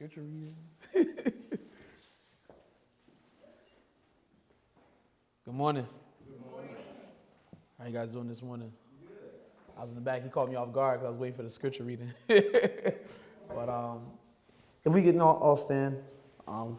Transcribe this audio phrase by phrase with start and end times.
[0.00, 0.56] scripture reading.
[5.44, 5.86] Good morning.
[6.26, 6.74] Good morning.
[7.78, 8.72] How you guys doing this morning?
[9.06, 9.18] Good.
[9.76, 10.22] I was in the back.
[10.22, 12.10] He caught me off guard because I was waiting for the scripture reading.
[12.28, 14.00] but um,
[14.86, 15.98] if we can all, all stand.
[16.48, 16.78] Um,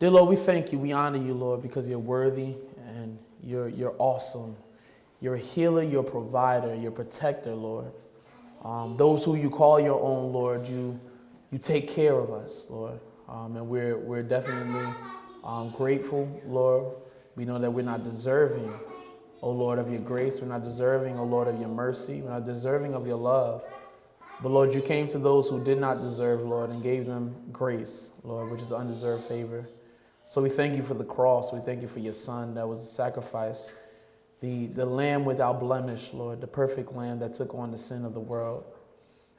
[0.00, 0.78] dear Lord, we thank you.
[0.78, 2.54] We honor you, Lord, because you're worthy
[2.86, 4.56] and you're, you're awesome.
[5.20, 7.92] You're a healer, you're a provider, you're a protector, Lord.
[8.64, 10.98] Um, those who you call your own, Lord, you,
[11.50, 12.98] you take care of us, Lord.
[13.28, 14.84] Um, and we're, we're definitely
[15.44, 16.94] um, grateful, Lord.
[17.36, 18.72] We know that we're not deserving,
[19.42, 20.40] O Lord, of your grace.
[20.40, 22.22] We're not deserving, O Lord, of your mercy.
[22.22, 23.62] We're not deserving of your love.
[24.42, 28.10] But Lord, you came to those who did not deserve, Lord, and gave them grace,
[28.22, 29.68] Lord, which is undeserved favor.
[30.26, 31.52] So we thank you for the cross.
[31.52, 33.78] We thank you for your son that was a sacrifice
[34.40, 38.14] the, the lamb without blemish, Lord, the perfect lamb that took on the sin of
[38.14, 38.64] the world.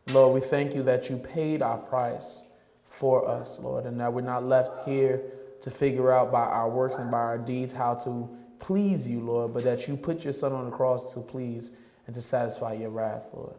[0.07, 2.43] Lord, we thank you that you paid our price
[2.87, 5.21] for us, Lord, and that we're not left here
[5.61, 9.53] to figure out by our works and by our deeds how to please you, Lord,
[9.53, 11.71] but that you put your son on the cross to please
[12.07, 13.55] and to satisfy your wrath, Lord.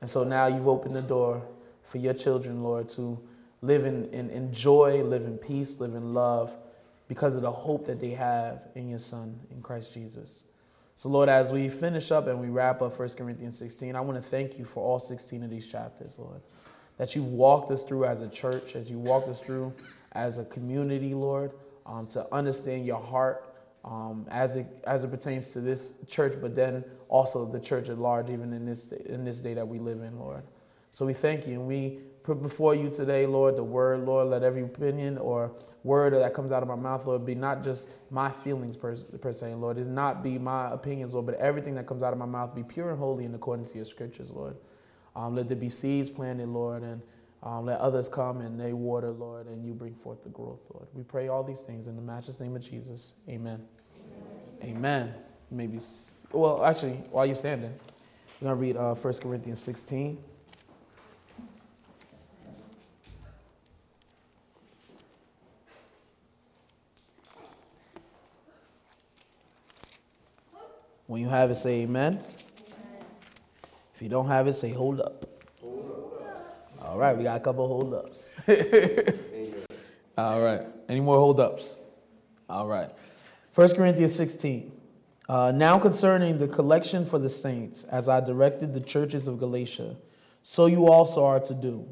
[0.00, 1.42] And so now you've opened the door
[1.84, 3.18] for your children, Lord, to
[3.62, 6.52] live in, in, in joy, live in peace, live in love
[7.08, 10.44] because of the hope that they have in your son, in Christ Jesus.
[11.00, 14.22] So, Lord, as we finish up and we wrap up 1 Corinthians 16, I want
[14.22, 16.42] to thank you for all 16 of these chapters, Lord.
[16.98, 19.72] That you've walked us through as a church, as you walked us through
[20.12, 21.52] as a community, Lord,
[21.86, 26.54] um, to understand your heart um, as, it, as it pertains to this church, but
[26.54, 30.02] then also the church at large, even in this, in this day that we live
[30.02, 30.42] in, Lord.
[30.90, 34.42] So we thank you and we put before you today, Lord, the word, Lord, let
[34.42, 38.30] every opinion or word that comes out of my mouth, Lord, be not just my
[38.30, 39.78] feelings per, per se, Lord.
[39.78, 42.62] It's not be my opinions, Lord, but everything that comes out of my mouth be
[42.62, 44.56] pure and holy in accordance to your scriptures, Lord.
[45.16, 47.00] Um, let there be seeds planted, Lord, and
[47.42, 50.86] um, let others come and they water, Lord, and you bring forth the growth, Lord.
[50.92, 53.14] We pray all these things in the matchless name of Jesus.
[53.28, 53.66] Amen.
[54.62, 54.76] Amen.
[54.76, 55.14] Amen.
[55.50, 55.78] Maybe,
[56.32, 57.72] well, actually, while you're standing,
[58.40, 60.22] we're going to read uh, 1 Corinthians 16.
[71.10, 72.20] When you have it, say amen.
[73.96, 75.26] If you don't have it, say hold up.
[75.60, 76.86] Hold up.
[76.86, 78.40] All right, we got a couple hold ups.
[80.16, 80.60] All right.
[80.88, 81.80] Any more hold ups?
[82.48, 82.88] All right.
[83.56, 84.70] 1 Corinthians 16.
[85.28, 89.96] Uh, now concerning the collection for the saints, as I directed the churches of Galatia,
[90.44, 91.88] so you also are to do.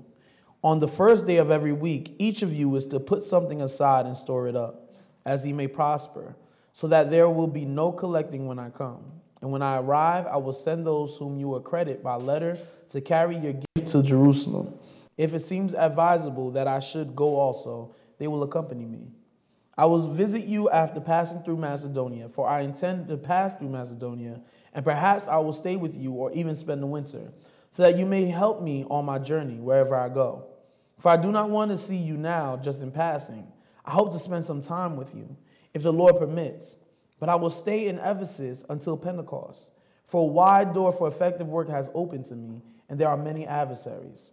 [0.63, 4.07] On the first day of every week, each of you is to put something aside
[4.07, 4.93] and store it up,
[5.25, 6.37] as he may prosper
[6.79, 9.03] so that there will be no collecting when I come.
[9.43, 12.57] And when I arrive, I will send those whom you accredit by letter
[12.91, 14.79] to carry your gift to Jerusalem.
[15.17, 19.09] If it seems advisable that I should go also, they will accompany me.
[19.77, 24.41] I will visit you after passing through Macedonia, for I intend to pass through Macedonia,
[24.73, 27.33] and perhaps I will stay with you or even spend the winter,
[27.73, 30.47] so that you may help me on my journey wherever I go.
[31.01, 33.49] For I do not want to see you now just in passing.
[33.85, 35.37] I hope to spend some time with you
[35.79, 36.77] if the Lord permits.
[37.21, 39.71] But I will stay in Ephesus until Pentecost.
[40.07, 43.47] For a wide door for effective work has opened to me, and there are many
[43.47, 44.33] adversaries.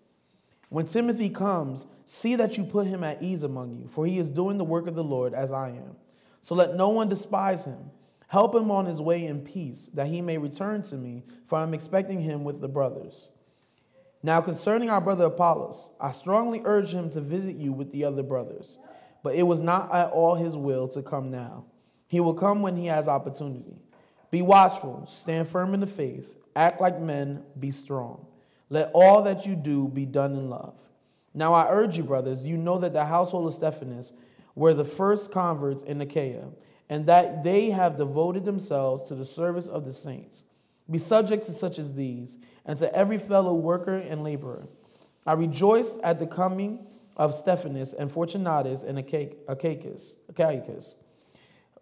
[0.69, 4.29] When Timothy comes, see that you put him at ease among you, for he is
[4.29, 5.95] doing the work of the Lord as I am.
[6.41, 7.91] So let no one despise him.
[8.27, 11.63] Help him on his way in peace, that he may return to me, for I
[11.63, 13.29] am expecting him with the brothers.
[14.23, 18.23] Now, concerning our brother Apollos, I strongly urge him to visit you with the other
[18.23, 18.79] brothers
[19.25, 21.65] but it was not at all his will to come now.
[22.05, 23.79] He will come when he has opportunity.
[24.29, 28.27] Be watchful, stand firm in the faith, act like men, be strong.
[28.69, 30.75] Let all that you do be done in love.
[31.33, 34.13] Now I urge you, brothers, you know that the household of Stephanas
[34.53, 36.49] were the first converts in Achaia,
[36.87, 40.43] and that they have devoted themselves to the service of the saints.
[40.87, 44.67] Be subject to such as these, and to every fellow worker and laborer.
[45.25, 46.85] I rejoice at the coming
[47.15, 50.95] of Stephanas and Fortunatus and Achaicus, Achaicus,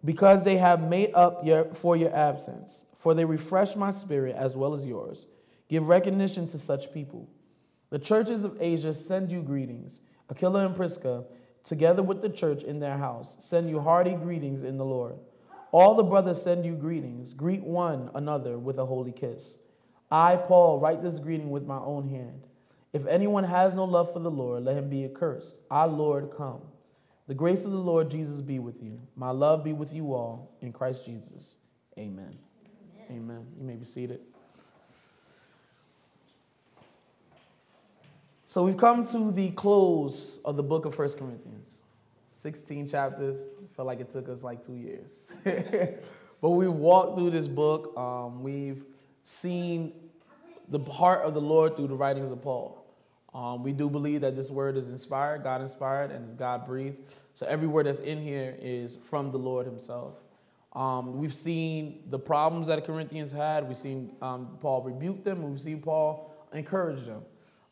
[0.04, 4.56] because they have made up your, for your absence, for they refresh my spirit as
[4.56, 5.26] well as yours.
[5.68, 7.28] Give recognition to such people.
[7.90, 10.00] The churches of Asia send you greetings.
[10.30, 11.24] Aquila and Prisca,
[11.64, 15.16] together with the church in their house, send you hearty greetings in the Lord.
[15.72, 17.34] All the brothers send you greetings.
[17.34, 19.56] Greet one another with a holy kiss.
[20.10, 22.46] I, Paul, write this greeting with my own hand.
[22.94, 25.56] If anyone has no love for the Lord, let him be accursed.
[25.68, 26.60] Our Lord, come.
[27.26, 29.00] The grace of the Lord Jesus be with you.
[29.16, 31.56] My love be with you all in Christ Jesus.
[31.98, 32.30] Amen.
[33.10, 33.22] Amen.
[33.22, 33.46] Amen.
[33.58, 34.20] You may be seated.
[38.46, 41.82] So we've come to the close of the book of First Corinthians.
[42.26, 43.56] 16 chapters.
[43.74, 45.32] Felt like it took us like two years.
[46.40, 47.92] but we've walked through this book.
[47.98, 48.84] Um, we've
[49.24, 49.94] seen
[50.68, 52.83] the heart of the Lord through the writings of Paul.
[53.34, 56.98] Um, we do believe that this word is inspired, God inspired, and is God breathed.
[57.34, 60.14] So every word that's in here is from the Lord Himself.
[60.72, 63.66] Um, we've seen the problems that the Corinthians had.
[63.66, 65.48] We've seen um, Paul rebuke them.
[65.48, 67.22] We've seen Paul encourage them.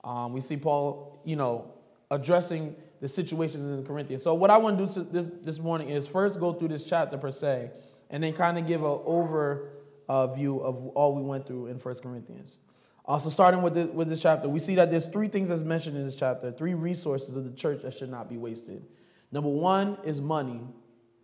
[0.05, 1.73] Um, we see Paul, you know,
[2.11, 4.23] addressing the situations in the Corinthians.
[4.23, 7.19] So what I want to do this this morning is first go through this chapter
[7.19, 7.70] per se,
[8.11, 12.58] and then kind of give an overview of all we went through in First Corinthians.
[13.04, 15.96] Also, starting with, the, with this chapter, we see that there's three things that's mentioned
[15.96, 18.84] in this chapter, three resources of the church that should not be wasted.
[19.32, 20.60] Number one is money,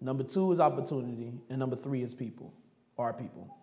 [0.00, 2.52] number two is opportunity, and number three is people,
[2.98, 3.54] our people.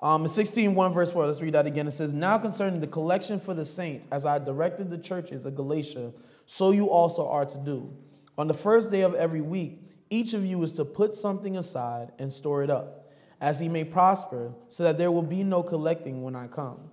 [0.00, 1.86] Um, in 16, 1 verse 4, let's read that again.
[1.86, 5.54] It says, Now concerning the collection for the saints, as I directed the churches of
[5.54, 6.12] Galatia,
[6.46, 7.96] so you also are to do.
[8.36, 12.12] On the first day of every week, each of you is to put something aside
[12.18, 13.10] and store it up,
[13.40, 16.90] as he may prosper, so that there will be no collecting when I come.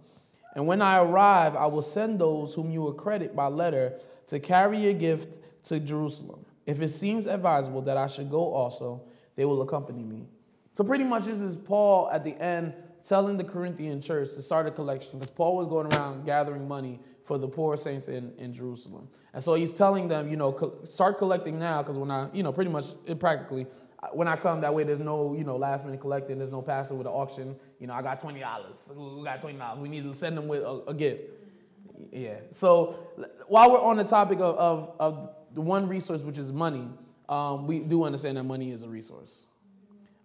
[0.53, 4.77] And when I arrive, I will send those whom you accredit by letter to carry
[4.77, 6.45] your gift to Jerusalem.
[6.65, 9.01] If it seems advisable that I should go also,
[9.35, 10.27] they will accompany me.
[10.73, 12.73] So, pretty much, this is Paul at the end
[13.03, 16.99] telling the Corinthian church to start a collection because Paul was going around gathering money
[17.25, 19.07] for the poor saints in, in Jerusalem.
[19.33, 22.44] And so he's telling them, you know, co- start collecting now because when I, you
[22.44, 22.85] know, pretty much
[23.19, 23.65] practically,
[24.11, 26.38] when I come that way, there's no, you know, last minute collecting.
[26.38, 27.55] There's no passing with an auction.
[27.79, 28.91] You know, I got twenty dollars.
[28.95, 29.79] We got twenty dollars.
[29.79, 31.21] We need to send them with a, a, gift.
[32.11, 32.35] Yeah.
[32.51, 33.00] So
[33.47, 36.88] while we're on the topic of, of, of the one resource, which is money,
[37.29, 39.47] um, we do understand that money is a resource.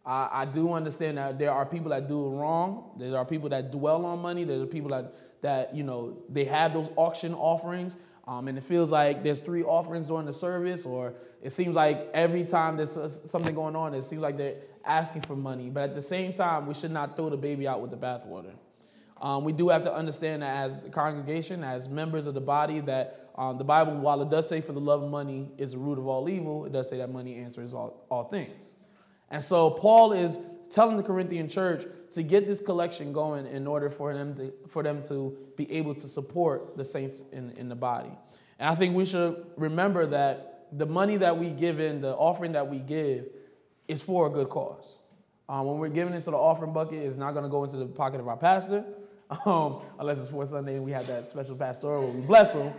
[0.04, 2.92] I, I do understand that there are people that do it wrong.
[2.98, 4.44] There are people that dwell on money.
[4.44, 7.96] There are people that that you know they have those auction offerings.
[8.28, 12.10] Um, and it feels like there's three offerings during the service, or it seems like
[12.12, 15.70] every time there's something going on, it seems like they're asking for money.
[15.70, 18.52] But at the same time, we should not throw the baby out with the bathwater.
[19.22, 22.80] Um, we do have to understand that as a congregation, as members of the body,
[22.80, 25.78] that um, the Bible, while it does say for the love of money is the
[25.78, 28.74] root of all evil, it does say that money answers all, all things.
[29.30, 30.38] And so Paul is
[30.70, 34.82] telling the Corinthian church to get this collection going in order for them to, for
[34.82, 38.10] them to be able to support the saints in, in the body.
[38.58, 42.52] And I think we should remember that the money that we give in, the offering
[42.52, 43.26] that we give,
[43.86, 44.96] is for a good cause.
[45.48, 47.86] Um, when we're giving into the offering bucket, it's not going to go into the
[47.86, 48.84] pocket of our pastor,
[49.46, 52.72] um, unless it's for Sunday and we have that special pastor where we bless him.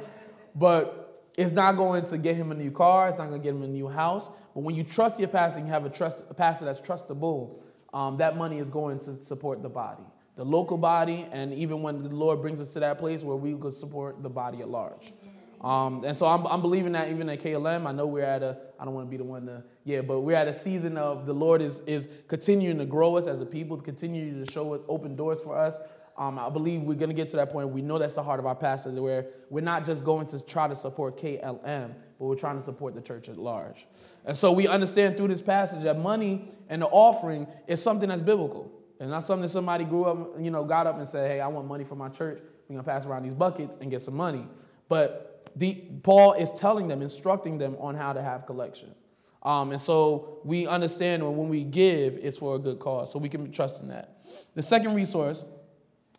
[0.55, 3.09] But it's not going to get him a new car.
[3.09, 4.29] It's not going to get him a new house.
[4.53, 7.63] But when you trust your pastor you have a, trust, a pastor that's trustable,
[7.93, 10.03] um, that money is going to support the body,
[10.35, 13.55] the local body, and even when the Lord brings us to that place where we
[13.55, 15.13] could support the body at large.
[15.61, 18.57] Um, and so I'm, I'm, believing that even at KLM, I know we're at a,
[18.79, 21.25] I don't want to be the one to, yeah, but we're at a season of
[21.25, 24.81] the Lord is, is continuing to grow us as a people, continue to show us
[24.87, 25.77] open doors for us.
[26.17, 27.69] Um, I believe we're going to get to that point.
[27.69, 30.69] We know that's the heart of our pastor, where we're not just going to try
[30.69, 33.87] to support KLM, but we're trying to support the church at large.
[34.25, 38.21] And so we understand through this passage that money and the offering is something that's
[38.21, 38.71] biblical.
[38.99, 41.47] And not something that somebody grew up, you know, got up and said, hey, I
[41.47, 42.39] want money for my church.
[42.67, 44.45] We're going to pass around these buckets and get some money.
[44.89, 48.93] But the, Paul is telling them, instructing them on how to have collection.
[49.41, 53.13] Um, and so we understand when we give, it's for a good cause.
[53.13, 54.17] So we can trust in that.
[54.53, 55.45] The second resource,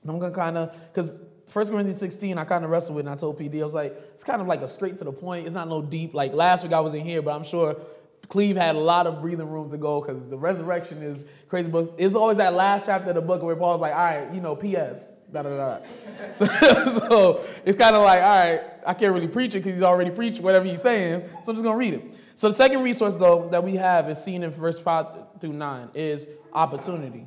[0.08, 1.20] I'm going to kind of, because
[1.52, 3.92] 1 Corinthians 16, I kind of wrestled with and I told PD, I was like,
[4.14, 5.46] it's kind of like a straight to the point.
[5.46, 6.14] It's not no deep.
[6.14, 7.76] Like last week I was in here, but I'm sure
[8.28, 11.68] Cleve had a lot of breathing room to go because the resurrection is crazy.
[11.68, 14.40] But it's always that last chapter of the book where Paul's like, all right, you
[14.40, 15.16] know, P.S.
[15.32, 15.86] Da da da.
[16.34, 19.82] So, so it's kind of like, all right, I can't really preach it because he's
[19.82, 21.24] already preached whatever he's saying.
[21.42, 22.14] So I'm just gonna read it.
[22.36, 25.06] So the second resource though that we have is seen in verse five
[25.40, 27.26] through nine is opportunity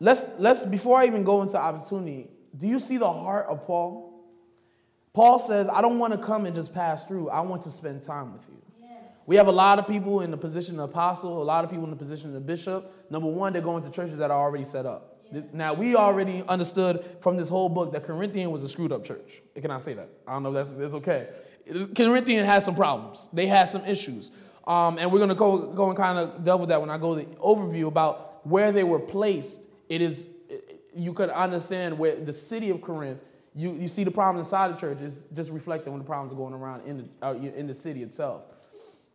[0.00, 4.24] Let's, let's, before I even go into opportunity, do you see the heart of Paul?
[5.12, 7.28] Paul says, I don't want to come and just pass through.
[7.28, 8.56] I want to spend time with you.
[8.80, 8.90] Yes.
[9.26, 11.84] We have a lot of people in the position of apostle, a lot of people
[11.84, 12.92] in the position of bishop.
[13.10, 15.18] Number one, they're going to churches that are already set up.
[15.52, 19.42] Now, we already understood from this whole book that Corinthian was a screwed up church.
[19.54, 20.08] Can I say that?
[20.26, 21.28] I don't know if that's, that's okay.
[21.94, 23.28] Corinthian had some problems.
[23.32, 24.32] They had some issues.
[24.66, 26.98] Um, and we're going to go, go and kind of delve with that when I
[26.98, 29.66] go to the overview about where they were placed.
[29.90, 30.28] It is,
[30.96, 33.20] you could understand where the city of Corinth,
[33.54, 36.36] you, you see the problems inside the church is just reflecting when the problems are
[36.36, 38.44] going around in the, uh, in the city itself.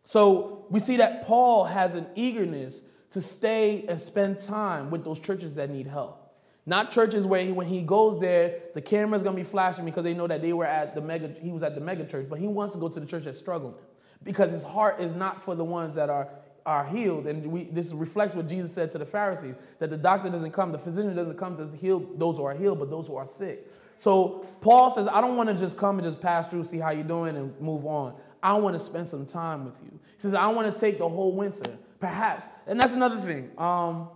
[0.04, 5.18] So we see that Paul has an eagerness to stay and spend time with those
[5.18, 6.22] churches that need help.
[6.66, 10.14] Not churches where he, when he goes there, the camera's gonna be flashing because they
[10.14, 12.46] know that they were at the mega, he was at the mega church, but he
[12.46, 13.74] wants to go to the church that's struggling
[14.22, 16.28] because his heart is not for the ones that are,
[16.66, 17.26] are healed.
[17.26, 20.72] And we, this reflects what Jesus said to the Pharisees that the doctor doesn't come,
[20.72, 23.70] the physician doesn't come to heal those who are healed, but those who are sick.
[23.96, 26.90] So Paul says, I don't want to just come and just pass through, see how
[26.90, 28.14] you're doing, and move on.
[28.42, 29.90] I want to spend some time with you.
[29.92, 32.46] He says, I want to take the whole winter, perhaps.
[32.66, 33.50] And that's another thing.
[33.56, 34.10] Um,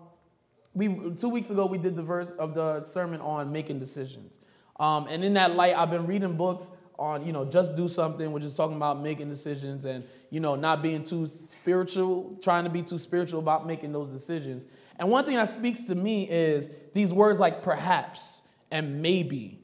[0.75, 0.89] we
[1.19, 4.39] two weeks ago we did the verse of the sermon on making decisions.
[4.79, 6.69] Um, and in that light, I've been reading books
[7.01, 10.55] on, you know, just do something, we're just talking about making decisions and, you know,
[10.55, 14.67] not being too spiritual, trying to be too spiritual about making those decisions.
[14.99, 19.63] And one thing that speaks to me is these words like perhaps and maybe.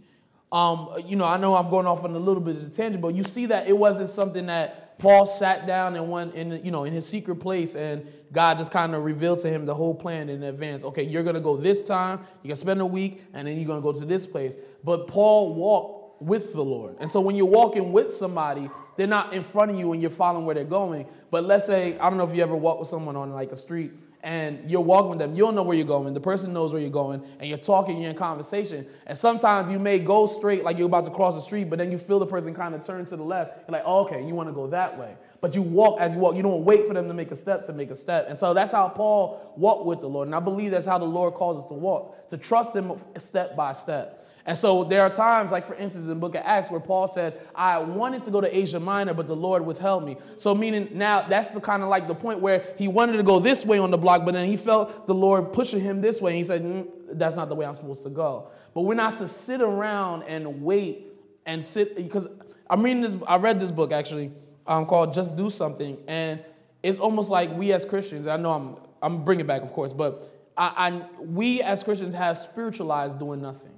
[0.51, 3.03] Um, you know, I know I'm going off on a little bit of a tangent,
[3.03, 6.71] but you see that it wasn't something that Paul sat down and went in, you
[6.71, 9.95] know, in his secret place and God just kind of revealed to him the whole
[9.95, 10.85] plan in advance.
[10.85, 13.57] Okay, you're going to go this time, you're going to spend a week, and then
[13.57, 14.57] you're going to go to this place.
[14.83, 16.97] But Paul walked with the Lord.
[17.01, 20.11] And so when you're walking with somebody, they're not in front of you and you're
[20.11, 21.07] following where they're going.
[21.31, 23.57] But let's say, I don't know if you ever walk with someone on like a
[23.57, 23.93] street
[24.27, 26.13] and you're walking with them, you don't know where you're going.
[26.13, 28.85] The person knows where you're going, and you're talking, you're in conversation.
[29.07, 31.93] And sometimes you may go straight like you're about to cross the street, but then
[31.93, 33.69] you feel the person kind of turn to the left.
[33.69, 35.15] You're like, oh, okay, you want to go that way.
[35.41, 36.35] But you walk as you walk.
[36.35, 38.27] You don't wait for them to make a step to make a step.
[38.29, 40.27] And so that's how Paul walked with the Lord.
[40.27, 43.55] And I believe that's how the Lord calls us to walk, to trust Him step
[43.55, 44.26] by step.
[44.47, 47.09] And so there are times, like for instance, in the book of Acts, where Paul
[47.09, 50.17] said, I wanted to go to Asia Minor, but the Lord withheld me.
[50.37, 53.41] So, meaning now that's the kind of like the point where he wanted to go
[53.41, 56.31] this way on the block, but then he felt the Lord pushing him this way.
[56.31, 58.49] And he said, mm, That's not the way I'm supposed to go.
[58.73, 61.09] But we're not to sit around and wait
[61.45, 62.29] and sit, because
[62.71, 64.31] I'm reading this, I read this book actually
[64.69, 65.99] um, called Just Do Something.
[66.07, 66.41] And
[66.85, 69.93] it's almost like we as Christians, I know I'm, I'm bringing it back, of course,
[69.93, 73.76] but I, I, we as Christians have spiritualized doing nothing.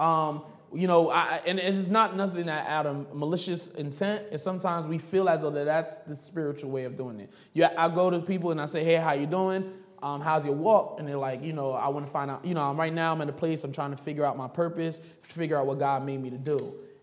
[0.00, 0.42] Um,
[0.72, 4.26] you know, I, and it's not nothing that out of malicious intent.
[4.30, 7.30] And sometimes we feel as though that that's the spiritual way of doing it.
[7.52, 9.72] Yeah, I go to people and I say, "Hey, how you doing?
[10.02, 12.44] Um, how's your walk?" And they're like, "You know, I want to find out.
[12.44, 15.00] You know, right now I'm in a place I'm trying to figure out my purpose,
[15.22, 16.56] figure out what God made me to do."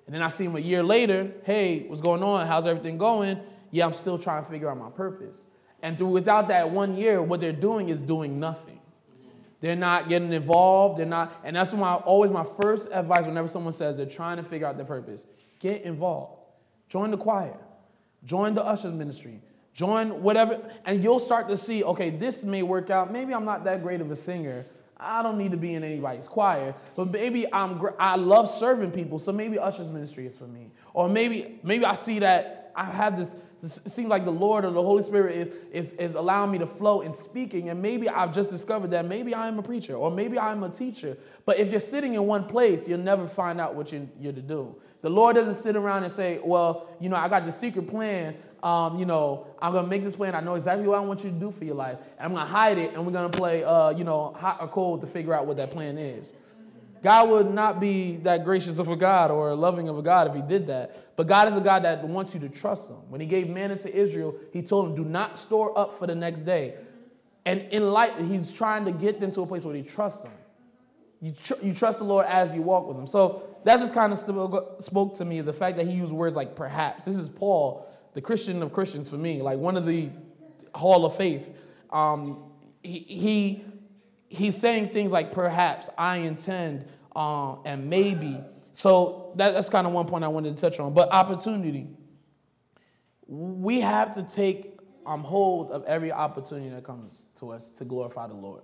[0.06, 1.30] And then I see them a year later.
[1.44, 2.48] Hey, what's going on?
[2.48, 3.39] How's everything going?
[3.72, 5.38] Yeah, I'm still trying to figure out my purpose.
[5.82, 8.76] And through without that one year, what they're doing is doing nothing.
[9.59, 10.99] They're not getting involved.
[10.99, 14.43] They're not, and that's why always my first advice whenever someone says they're trying to
[14.43, 15.25] figure out their purpose,
[15.59, 16.39] get involved.
[16.89, 17.57] Join the choir.
[18.23, 19.41] Join the ushers ministry.
[19.73, 23.11] Join whatever, and you'll start to see, okay, this may work out.
[23.11, 24.65] Maybe I'm not that great of a singer.
[24.99, 29.19] I don't need to be in anybody's choir, but maybe I'm I love serving people,
[29.19, 30.71] so maybe ushers ministry is for me.
[30.95, 34.83] Or maybe maybe I see that I have this seems like the Lord or the
[34.83, 37.69] Holy Spirit is, is, is allowing me to flow in speaking.
[37.69, 41.17] And maybe I've just discovered that maybe I'm a preacher or maybe I'm a teacher.
[41.45, 44.41] But if you're sitting in one place, you'll never find out what you're, you're to
[44.41, 44.75] do.
[45.01, 48.35] The Lord doesn't sit around and say, well, you know, I got the secret plan.
[48.61, 50.35] Um, you know, I'm going to make this plan.
[50.35, 51.97] I know exactly what I want you to do for your life.
[52.17, 54.57] And I'm going to hide it and we're going to play, uh, you know, hot
[54.59, 56.33] or cold to figure out what that plan is.
[57.04, 60.34] God would not be that gracious of a God or loving of a God if
[60.34, 61.16] he did that.
[61.16, 62.98] But God is a God that wants you to trust him.
[63.10, 66.16] When he gave manna to Israel, he told them, do not store up for the
[66.16, 66.75] next day.
[67.46, 70.32] And in light, he's trying to get them to a place where they trust him.
[71.22, 73.08] You, tr- you trust the Lord as you walk with him.
[73.08, 76.36] So that just kind of st- spoke to me, the fact that he used words
[76.36, 77.06] like perhaps.
[77.06, 80.10] This is Paul, the Christian of Christians for me, like one of the
[80.75, 81.50] hall of faith.
[81.92, 82.44] Um,
[82.84, 83.66] he, he
[84.29, 88.39] he's saying things like perhaps, I intend, uh, and maybe.
[88.74, 90.93] So that, that's kind of one point I wanted to touch on.
[90.93, 91.88] But opportunity.
[93.27, 98.27] We have to take um, hold of every opportunity that comes to us to glorify
[98.27, 98.62] the Lord.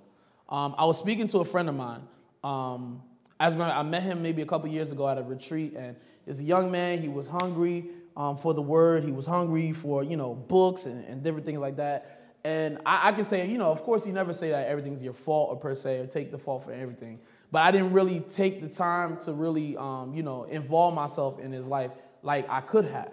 [0.50, 2.02] Um, I was speaking to a friend of mine.
[2.44, 3.02] Um,
[3.40, 6.44] as I met him maybe a couple years ago at a retreat, and he's a
[6.44, 7.02] young man.
[7.02, 9.04] He was hungry um, for the word.
[9.04, 12.23] He was hungry for you know books and, and different things like that.
[12.46, 15.14] And I, I, can say, you know, of course, you never say that everything's your
[15.14, 17.20] fault or per se, or take the fault for everything.
[17.52, 21.52] But I didn't really take the time to really, um, you know, involve myself in
[21.52, 23.12] his life like I could have.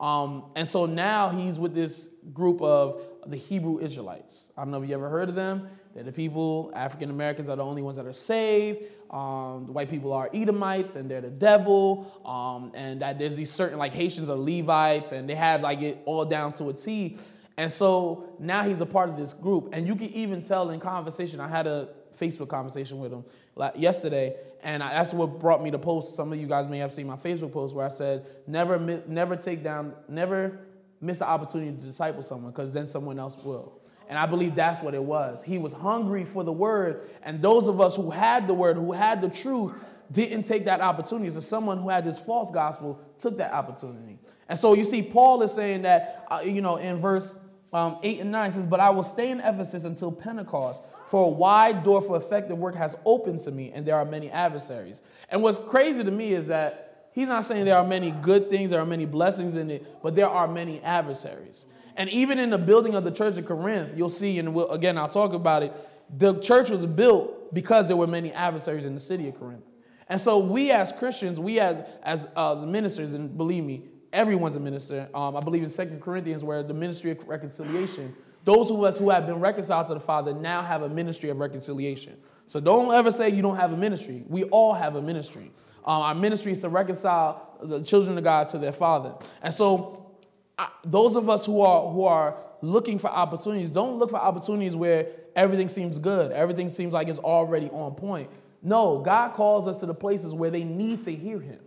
[0.00, 4.50] Um, and so now he's with this group of the Hebrew Israelites.
[4.56, 5.68] I don't know if you ever heard of them.
[5.94, 8.84] They're the people, African Americans are the only ones that are saved.
[9.10, 12.14] Um, the white people are Edomites and they're the devil.
[12.24, 16.00] Um, and that there's these certain, like Haitians are Levites and they have like it
[16.06, 17.18] all down to a T.
[17.60, 19.68] And so now he's a part of this group.
[19.74, 23.22] And you can even tell in conversation, I had a Facebook conversation with him
[23.76, 26.16] yesterday, and that's what brought me to post.
[26.16, 29.36] Some of you guys may have seen my Facebook post where I said, never, never
[29.36, 30.58] take down, never
[31.02, 33.78] miss an opportunity to disciple someone because then someone else will.
[34.08, 35.42] And I believe that's what it was.
[35.42, 37.10] He was hungry for the word.
[37.22, 40.80] And those of us who had the word, who had the truth, didn't take that
[40.80, 41.30] opportunity.
[41.30, 44.18] So someone who had this false gospel took that opportunity.
[44.48, 47.34] And so you see, Paul is saying that, uh, you know, in verse
[47.72, 51.28] um, 8 and 9 says, But I will stay in Ephesus until Pentecost, for a
[51.28, 55.02] wide door for effective work has opened to me, and there are many adversaries.
[55.28, 58.70] And what's crazy to me is that he's not saying there are many good things,
[58.70, 61.66] there are many blessings in it, but there are many adversaries.
[61.96, 64.96] And even in the building of the church of Corinth, you'll see, and we'll, again,
[64.96, 65.76] I'll talk about it,
[66.16, 69.64] the church was built because there were many adversaries in the city of Corinth.
[70.08, 74.60] And so we as Christians, we as, as, as ministers, and believe me, everyone's a
[74.60, 75.08] minister.
[75.14, 78.14] Um, I believe in Second Corinthians, where the ministry of reconciliation,
[78.44, 81.38] those of us who have been reconciled to the Father now have a ministry of
[81.38, 82.16] reconciliation.
[82.46, 84.24] So don't ever say you don't have a ministry.
[84.28, 85.50] We all have a ministry.
[85.84, 89.14] Um, our ministry is to reconcile the children of God to their Father.
[89.42, 90.00] And so
[90.84, 95.06] those of us who are who are looking for opportunities don't look for opportunities where
[95.34, 98.28] everything seems good everything seems like it's already on point
[98.62, 101.60] no god calls us to the places where they need to hear him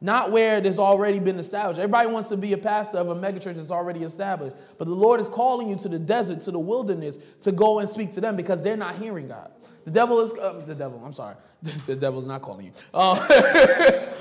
[0.00, 1.80] not where there's already been established.
[1.80, 4.56] Everybody wants to be a pastor of a megachurch that's already established.
[4.78, 7.90] But the lord is calling you to the desert to the wilderness to go and
[7.90, 9.50] speak to them because they're not hearing god.
[9.84, 11.36] The devil is uh, the devil i'm sorry.
[11.86, 12.72] The devil's not calling you.
[12.94, 13.16] Uh,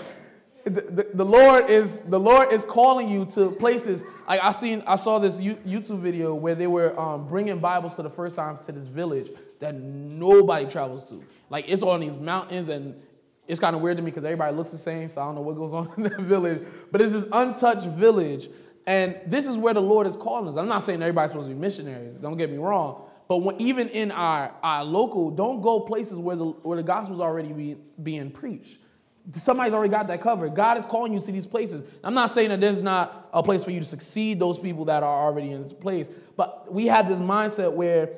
[0.69, 4.03] the, the, Lord is the Lord is calling you to places.
[4.27, 8.03] Like I seen, I saw this YouTube video where they were um, bringing Bibles for
[8.03, 9.29] the first time to this village
[9.59, 11.23] that nobody travels to.
[11.49, 13.01] Like it's on these mountains, and
[13.47, 15.41] it's kind of weird to me because everybody looks the same, so I don't know
[15.41, 16.65] what goes on in that village.
[16.91, 18.49] But it's this untouched village,
[18.85, 20.57] and this is where the Lord is calling us.
[20.57, 22.13] I'm not saying everybody's supposed to be missionaries.
[22.13, 23.03] Don't get me wrong.
[23.27, 27.19] But when, even in our, our local, don't go places where the where the gospel's
[27.19, 28.77] already be, being preached
[29.35, 30.55] somebody's already got that covered.
[30.55, 31.83] God is calling you to these places.
[32.03, 35.03] I'm not saying that there's not a place for you to succeed those people that
[35.03, 38.09] are already in this place, but we have this mindset where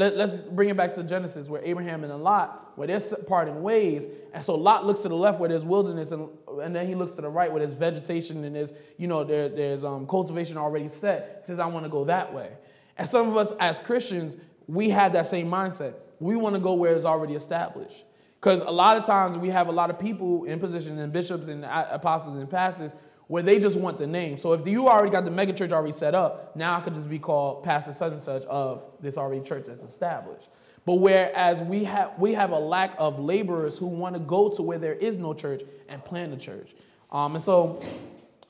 [0.00, 4.08] let, us bring it back to Genesis, where Abraham and Lot, where they're parting ways,
[4.32, 6.28] and so Lot looks to the left where there's wilderness, and,
[6.62, 9.48] and then he looks to the right where there's vegetation and there's you know there,
[9.48, 11.42] there's um, cultivation already set.
[11.42, 12.50] He says, I want to go that way.
[12.96, 14.36] And some of us as Christians,
[14.66, 15.94] we have that same mindset.
[16.18, 18.04] We want to go where it's already established.
[18.40, 21.48] Because a lot of times we have a lot of people in positions and bishops
[21.48, 22.94] and apostles and pastors
[23.30, 24.36] where they just want the name.
[24.38, 27.20] So if you already got the megachurch already set up, now I could just be
[27.20, 30.48] called pastor such and such of this already church that's established.
[30.84, 34.62] But whereas we have we have a lack of laborers who want to go to
[34.62, 36.74] where there is no church and plant a church.
[37.12, 37.80] Um, and so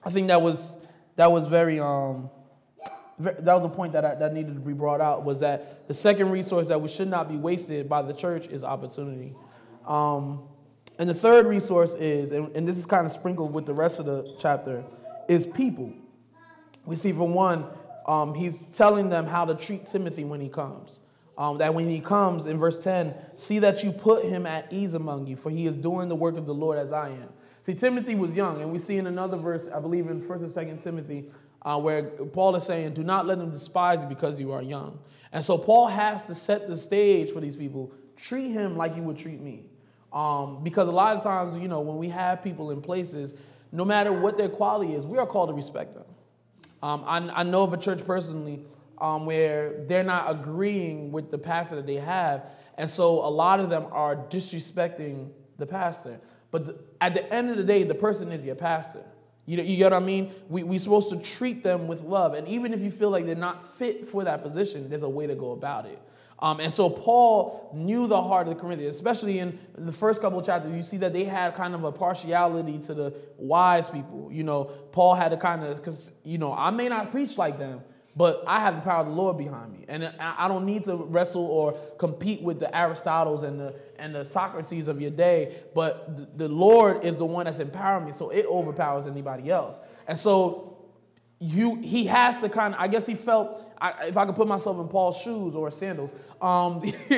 [0.03, 0.79] I think that was
[1.17, 2.31] that was very um,
[3.19, 5.95] that was a point that I, that needed to be brought out was that the
[5.95, 9.35] second resource that we should not be wasted by the church is opportunity.
[9.87, 10.45] Um,
[11.01, 14.01] and the third resource is, and, and this is kind of sprinkled with the rest
[14.01, 14.85] of the chapter,
[15.29, 15.95] is people.
[16.85, 17.65] We see, for one,
[18.07, 21.01] um, he's telling them how to treat Timothy when he comes.
[21.39, 24.93] Um, that when he comes in verse 10, see that you put him at ease
[24.93, 27.31] among you, for he is doing the work of the Lord as I am.
[27.63, 30.81] See, Timothy was young, and we see in another verse, I believe in 1st and
[30.81, 31.31] 2nd Timothy,
[31.63, 34.99] uh, where Paul is saying, Do not let them despise you because you are young.
[35.33, 37.91] And so Paul has to set the stage for these people.
[38.17, 39.70] Treat him like you would treat me.
[40.13, 43.35] Um, because a lot of times, you know, when we have people in places,
[43.73, 46.05] no matter what their quality is, we are called to respect them.
[46.83, 48.65] Um, I, I, know of a church personally
[49.01, 53.61] um, where they're not agreeing with the pastor that they have, and so a lot
[53.61, 56.19] of them are disrespecting the pastor.
[56.51, 59.05] But the, at the end of the day, the person is your pastor.
[59.47, 60.33] You, know, you get what I mean?
[60.49, 62.35] We, we're supposed to treat them with love.
[62.35, 65.27] And even if you feel like they're not fit for that position, there's a way
[65.27, 66.01] to go about it.
[66.43, 70.39] Um, and so Paul knew the heart of the Corinthians, especially in the first couple
[70.39, 70.73] of chapters.
[70.75, 74.31] You see that they had kind of a partiality to the wise people.
[74.33, 77.59] You know, Paul had to kind of, because, you know, I may not preach like
[77.59, 77.83] them,
[78.17, 79.85] but I have the power of the Lord behind me.
[79.87, 84.25] And I don't need to wrestle or compete with the Aristotles and the, and the
[84.25, 88.47] Socrates of your day, but the Lord is the one that's empowering me, so it
[88.47, 89.81] overpowers anybody else.
[90.09, 90.70] And so
[91.41, 94.47] you, he has to kind of, I guess he felt I, if I could put
[94.47, 96.83] myself in Paul's shoes or sandals, um,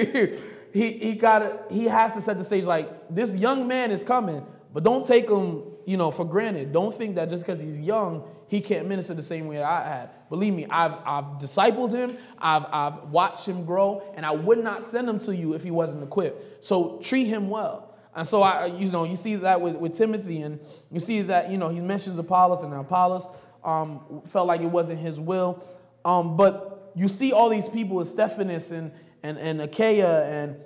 [0.72, 4.46] he he got he has to set the stage like this young man is coming,
[4.72, 6.72] But don't take him, you know, for granted.
[6.72, 9.88] Don't think that just because he's young, he can't minister the same way that I
[9.88, 10.10] had.
[10.30, 14.82] Believe me, I've, I've discipled him, I've, I've watched him grow, and I would not
[14.82, 16.64] send him to you if he wasn't equipped.
[16.64, 17.92] So treat him well.
[18.14, 21.50] And so I, you know, you see that with, with Timothy, and you see that,
[21.50, 23.26] you know, he mentions Apollos, and Apollos
[23.64, 25.64] um, felt like it wasn't his will.
[26.04, 30.56] Um, but you see all these people, Stephanas and, and, and Achaia and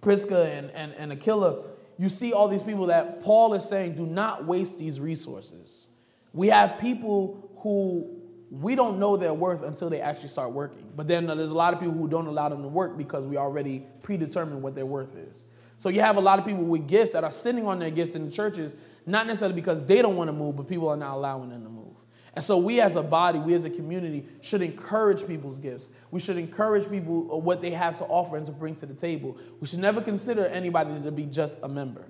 [0.00, 1.64] Prisca and, and, and Aquila,
[1.98, 5.86] you see all these people that Paul is saying, do not waste these resources.
[6.32, 10.90] We have people who we don't know their worth until they actually start working.
[10.94, 13.36] But then there's a lot of people who don't allow them to work because we
[13.36, 15.44] already predetermined what their worth is.
[15.78, 18.14] So you have a lot of people with gifts that are sitting on their gifts
[18.14, 21.14] in the churches, not necessarily because they don't want to move, but people are not
[21.14, 21.93] allowing them to move.
[22.36, 25.88] And so we as a body, we as a community should encourage people's gifts.
[26.10, 29.38] We should encourage people what they have to offer and to bring to the table.
[29.60, 32.04] We should never consider anybody to be just a member.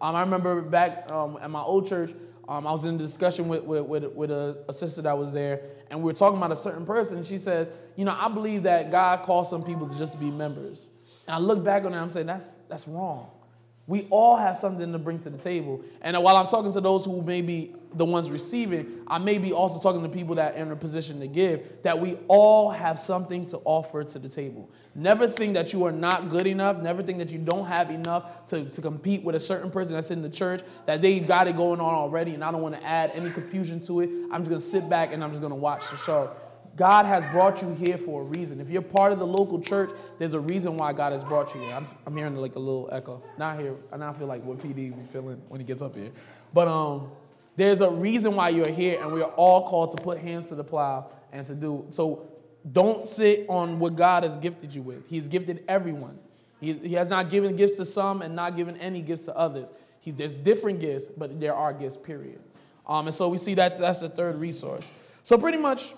[0.00, 2.12] Um, I remember back um, at my old church,
[2.48, 5.32] um, I was in a discussion with, with, with, with a, a, sister that was
[5.32, 8.28] there, and we were talking about a certain person, and she said, You know, I
[8.28, 10.88] believe that God calls some people to just be members.
[11.28, 13.30] And I look back on it and I'm saying, That's, that's wrong.
[13.90, 15.82] We all have something to bring to the table.
[16.00, 19.52] And while I'm talking to those who may be the ones receiving, I may be
[19.52, 23.00] also talking to people that are in a position to give, that we all have
[23.00, 24.70] something to offer to the table.
[24.94, 26.80] Never think that you are not good enough.
[26.80, 30.12] Never think that you don't have enough to, to compete with a certain person that's
[30.12, 32.84] in the church, that they've got it going on already, and I don't want to
[32.84, 34.10] add any confusion to it.
[34.30, 36.30] I'm just going to sit back and I'm just going to watch the show.
[36.76, 38.60] God has brought you here for a reason.
[38.60, 41.60] If you're part of the local church, there's a reason why God has brought you
[41.60, 41.74] here.
[41.74, 43.22] I'm, I'm hearing like a little echo.
[43.38, 43.74] Not here.
[43.92, 46.10] I now feel like what PD be feeling when he gets up here.
[46.52, 47.10] But um,
[47.56, 50.54] there's a reason why you're here, and we are all called to put hands to
[50.54, 51.86] the plow and to do.
[51.90, 52.28] So
[52.70, 55.08] don't sit on what God has gifted you with.
[55.08, 56.18] He's gifted everyone.
[56.60, 59.72] He, he has not given gifts to some and not given any gifts to others.
[60.00, 62.40] He, there's different gifts, but there are gifts, period.
[62.86, 64.90] Um, and so we see that that's the third resource.
[65.22, 65.94] So pretty much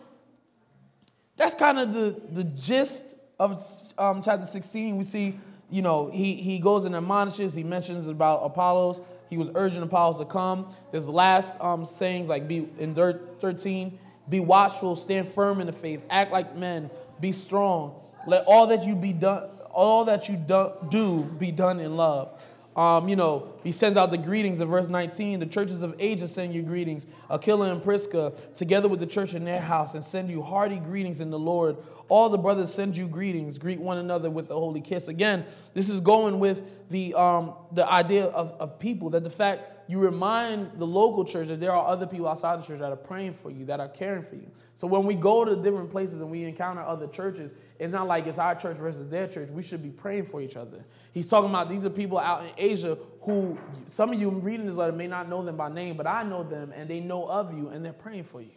[1.36, 3.62] that's kind of the, the gist of
[3.98, 4.96] um, chapter 16.
[4.96, 5.38] We see,
[5.70, 9.00] you know, he, he goes and admonishes, he mentions about Apollos.
[9.30, 10.68] He was urging Apollos to come.
[10.92, 16.02] His last um, sayings like be in 13, be watchful, stand firm in the faith,
[16.10, 16.90] act like men,
[17.20, 17.98] be strong.
[18.26, 22.46] Let all that you be done, all that you do, do be done in love.
[22.74, 25.40] Um, you know, he sends out the greetings in verse 19.
[25.40, 27.06] The churches of Asia send you greetings.
[27.30, 31.20] Aquila and Prisca, together with the church in their house, and send you hearty greetings
[31.20, 31.76] in the Lord.
[32.08, 33.58] All the brothers send you greetings.
[33.58, 35.08] Greet one another with a holy kiss.
[35.08, 39.90] Again, this is going with the, um, the idea of, of people, that the fact
[39.90, 42.96] you remind the local church that there are other people outside the church that are
[42.96, 44.50] praying for you, that are caring for you.
[44.76, 48.28] So when we go to different places and we encounter other churches, it's not like
[48.28, 49.50] it's our church versus their church.
[49.50, 50.84] We should be praying for each other.
[51.10, 54.76] He's talking about these are people out in Asia who some of you reading this
[54.76, 57.52] letter may not know them by name, but I know them and they know of
[57.52, 58.52] you and they're praying for you.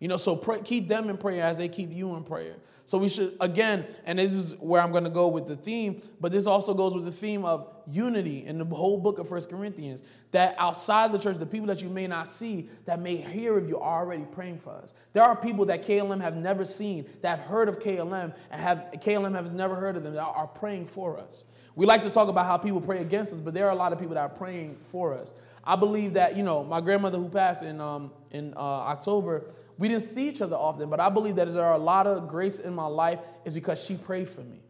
[0.00, 2.56] You know, so pray, keep them in prayer as they keep you in prayer.
[2.88, 6.00] So we should, again, and this is where I'm going to go with the theme,
[6.22, 9.50] but this also goes with the theme of unity in the whole book of First
[9.50, 10.02] Corinthians.
[10.30, 13.68] That outside the church, the people that you may not see, that may hear of
[13.68, 14.94] you are already praying for us.
[15.12, 18.86] There are people that KLM have never seen, that have heard of KLM, and have
[18.94, 21.44] KLM has never heard of them, that are praying for us.
[21.76, 23.92] We like to talk about how people pray against us, but there are a lot
[23.92, 25.34] of people that are praying for us.
[25.62, 29.44] I believe that, you know, my grandmother who passed in, um, in uh, October,
[29.78, 32.28] we didn't see each other often, but I believe that there are a lot of
[32.28, 34.60] grace in my life is because she prayed for me.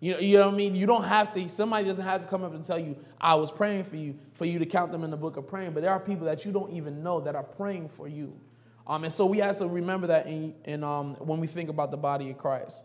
[0.00, 0.74] You know, you know what I mean?
[0.74, 3.50] You don't have to, somebody doesn't have to come up and tell you, I was
[3.50, 5.72] praying for you, for you to count them in the book of praying.
[5.72, 8.38] But there are people that you don't even know that are praying for you.
[8.86, 11.90] Um, and so we have to remember that in, in um, when we think about
[11.90, 12.82] the body of Christ.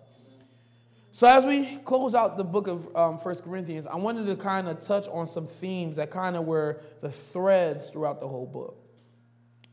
[1.11, 4.69] So as we close out the book of um, 1 Corinthians, I wanted to kind
[4.69, 8.77] of touch on some themes that kind of were the threads throughout the whole book.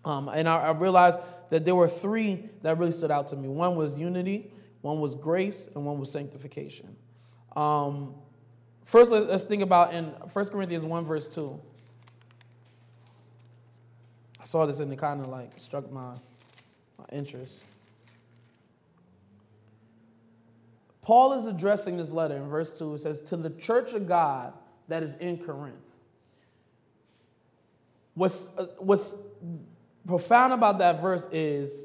[0.04, 3.48] Um, and I, I realized that there were three that really stood out to me.
[3.48, 6.96] One was unity, one was grace, and one was sanctification.
[7.56, 8.14] Um,
[8.84, 11.60] first, let's think about in 1 Corinthians 1, verse 2.
[14.40, 16.14] I saw this and it kind of like struck my,
[16.98, 17.64] my interest.
[21.02, 22.94] Paul is addressing this letter in verse 2.
[22.94, 24.52] It says, To the church of God
[24.88, 25.76] that is in Corinth.
[28.14, 29.14] What's, uh, what's
[30.06, 31.84] profound about that verse is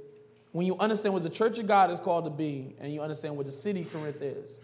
[0.51, 3.35] when you understand what the church of God is called to be and you understand
[3.35, 4.59] what the city Corinth is.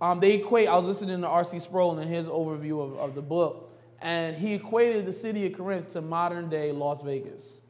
[0.00, 1.58] Um, they equate, I was listening to R.C.
[1.58, 5.92] Sproul in his overview of, of the book, and he equated the city of Corinth
[5.94, 7.62] to modern day Las Vegas.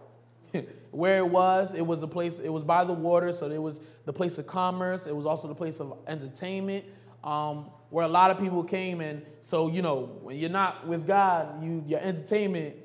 [0.90, 3.80] Where it was, it was a place, it was by the water, so it was
[4.04, 5.06] the place of commerce.
[5.06, 6.84] It was also the place of entertainment,
[7.24, 9.00] um, where a lot of people came.
[9.00, 12.76] And so, you know, when you're not with God, you, your entertainment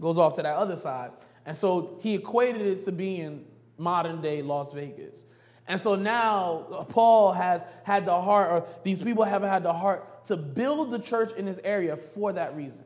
[0.00, 1.12] goes off to that other side.
[1.44, 3.44] And so he equated it to being
[3.78, 5.24] modern day Las Vegas.
[5.68, 10.24] And so now Paul has had the heart, or these people have had the heart
[10.26, 12.84] to build the church in this area for that reason.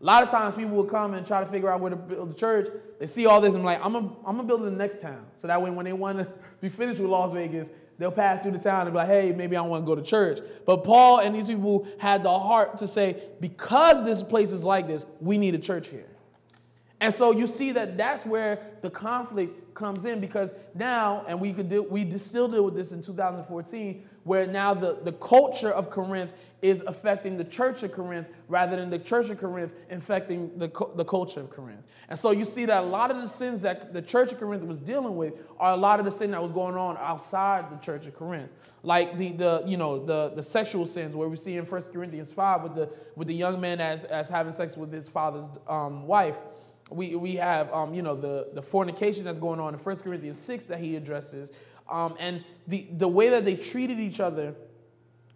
[0.00, 2.30] A lot of times people will come and try to figure out where to build
[2.30, 2.68] the church.
[2.98, 5.24] They see all this and like, I'm gonna, I'm gonna build in the next town.
[5.34, 6.28] So that way when they want to
[6.60, 9.56] be finished with Las Vegas, they'll pass through the town and be like, hey, maybe
[9.56, 10.40] I want to go to church.
[10.66, 14.86] But Paul and these people had the heart to say, because this place is like
[14.86, 16.13] this, we need a church here.
[17.04, 21.52] And so you see that that's where the conflict comes in because now, and we
[21.52, 25.90] could do, we still deal with this in 2014, where now the, the culture of
[25.90, 30.68] Corinth is affecting the church of Corinth rather than the church of Corinth infecting the,
[30.94, 31.82] the culture of Corinth.
[32.08, 34.64] And so you see that a lot of the sins that the church of Corinth
[34.64, 37.76] was dealing with are a lot of the sin that was going on outside the
[37.84, 38.50] church of Corinth.
[38.82, 42.32] Like the, the you know, the, the sexual sins where we see in 1 Corinthians
[42.32, 46.06] 5 with the, with the young man as, as having sex with his father's um,
[46.06, 46.38] wife
[46.94, 50.38] we, we have um, you know the, the fornication that's going on in 1 corinthians
[50.38, 51.50] 6 that he addresses.
[51.88, 54.54] Um, and the, the way that they treated each other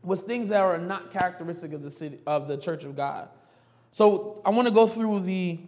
[0.03, 3.29] was things that are not characteristic of the city of the church of god.
[3.91, 5.59] So i want to go through the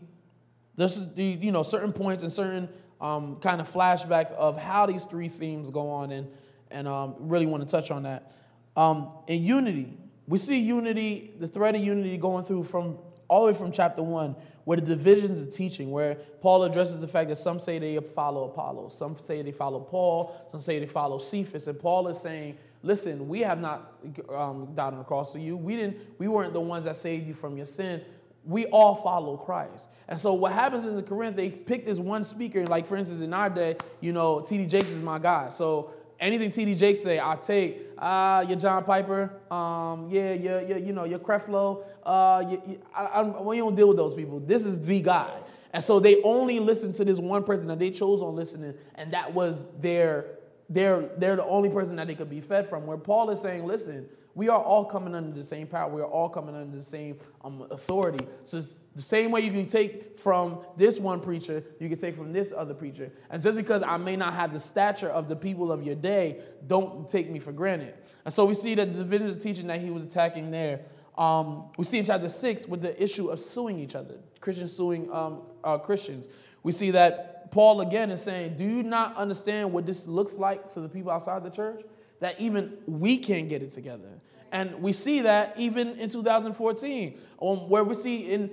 [0.77, 2.69] there's the you know certain points and certain
[3.01, 6.29] um, kind of flashbacks of how these three themes go on and
[6.71, 8.33] and um, really want to touch on that.
[8.77, 13.53] Um, in unity we see unity the thread of unity going through from all the
[13.53, 14.37] way from chapter 1
[14.71, 18.45] where the divisions of teaching, where Paul addresses the fact that some say they follow
[18.45, 22.57] Apollo, some say they follow Paul, some say they follow Cephas, and Paul is saying,
[22.85, 23.95] "Listen, we have not
[24.33, 25.57] um, died on the cross for you.
[25.57, 25.97] We didn't.
[26.19, 28.01] We weren't the ones that saved you from your sin.
[28.45, 31.35] We all follow Christ." And so, what happens in the Corinth?
[31.35, 34.67] They pick this one speaker, like for instance, in our day, you know, T.D.
[34.67, 35.49] Jakes is my guy.
[35.49, 36.75] So anything T.D.
[36.77, 37.87] Jakes say, I take.
[37.99, 41.85] Uh, your John Piper, um, yeah, yeah, yeah, you know, your Creflo.
[42.03, 44.41] Uh, you, I, I, we don't deal with those people.
[44.41, 45.29] This is the guy.
[45.73, 49.13] And so they only listen to this one person that they chose on listening, and
[49.13, 52.87] that was their, their, they're the only person that they could be fed from.
[52.87, 55.91] Where Paul is saying, listen, we are all coming under the same power.
[55.93, 58.27] We are all coming under the same um, authority.
[58.45, 62.17] So it's the same way you can take from this one preacher, you can take
[62.17, 63.11] from this other preacher.
[63.31, 66.43] And just because I may not have the stature of the people of your day,
[66.67, 67.95] don't take me for granted.
[68.25, 70.81] And so we see that the division of teaching that he was attacking there.
[71.19, 75.13] Um, we see in chapter six with the issue of suing each other, Christians suing
[75.13, 76.29] um, uh, Christians.
[76.63, 80.73] We see that Paul again is saying, Do you not understand what this looks like
[80.73, 81.83] to the people outside the church?
[82.21, 84.09] That even we can't get it together.
[84.53, 88.51] And we see that even in 2014, um, where we see in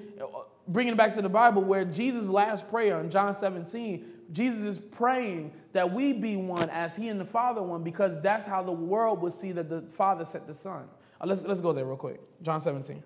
[0.67, 4.77] bringing it back to the Bible, where Jesus' last prayer in John 17, Jesus is
[4.77, 8.71] praying that we be one as he and the Father one, because that's how the
[8.71, 10.85] world would see that the Father sent the Son.
[11.19, 12.19] Uh, let's, let's go there real quick.
[12.41, 13.01] John 17.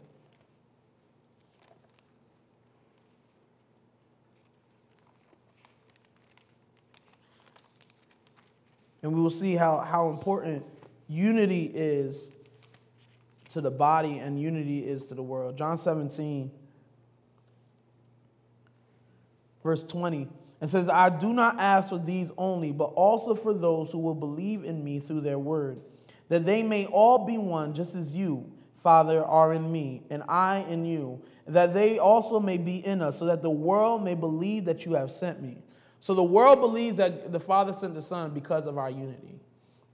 [9.03, 10.65] And we will see how, how important
[11.07, 12.29] unity is
[13.49, 15.57] to the body and unity is to the world.
[15.57, 16.51] John 17,
[19.63, 20.27] verse 20,
[20.61, 24.15] it says, I do not ask for these only, but also for those who will
[24.15, 25.79] believe in me through their word,
[26.29, 28.49] that they may all be one, just as you,
[28.81, 33.19] Father, are in me, and I in you, that they also may be in us,
[33.19, 35.57] so that the world may believe that you have sent me.
[36.01, 39.39] So the world believes that the Father sent the Son because of our unity.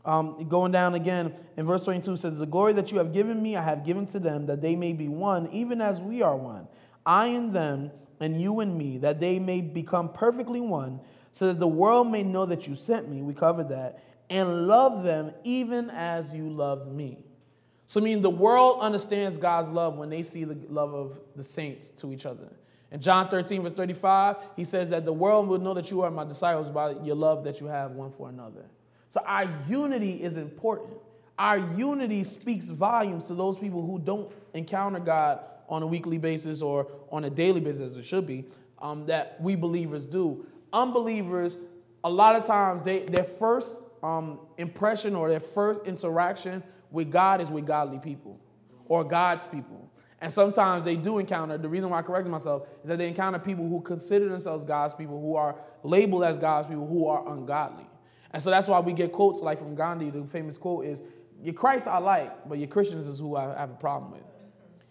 [0.05, 3.57] Um, going down again in verse 22 says, The glory that you have given me,
[3.57, 6.69] I have given to them, that they may be one, even as we are one.
[7.05, 7.91] I and them,
[8.21, 11.01] and you and me, that they may become perfectly one,
[11.33, 13.21] so that the world may know that you sent me.
[13.21, 14.01] We covered that.
[14.29, 17.25] And love them even as you loved me.
[17.85, 21.43] So, I mean, the world understands God's love when they see the love of the
[21.43, 22.47] saints to each other.
[22.91, 26.11] In John 13, verse 35, he says that the world will know that you are
[26.11, 28.65] my disciples by your love that you have one for another.
[29.09, 30.93] So our unity is important.
[31.37, 36.61] Our unity speaks volumes to those people who don't encounter God on a weekly basis
[36.61, 38.45] or on a daily basis, as it should be,
[38.81, 40.45] um, that we believers do.
[40.71, 41.57] Unbelievers,
[42.03, 47.41] a lot of times, they, their first um, impression or their first interaction with God
[47.41, 48.39] is with godly people
[48.85, 49.91] or God's people.
[50.19, 53.37] And sometimes they do encounter, the reason why I corrected myself is that they encounter
[53.37, 57.87] people who consider themselves God's people, who are labeled as God's people, who are ungodly.
[58.31, 61.03] And so that's why we get quotes like from Gandhi, the famous quote is,
[61.41, 64.23] Your Christ I like, but your Christians is who I have a problem with.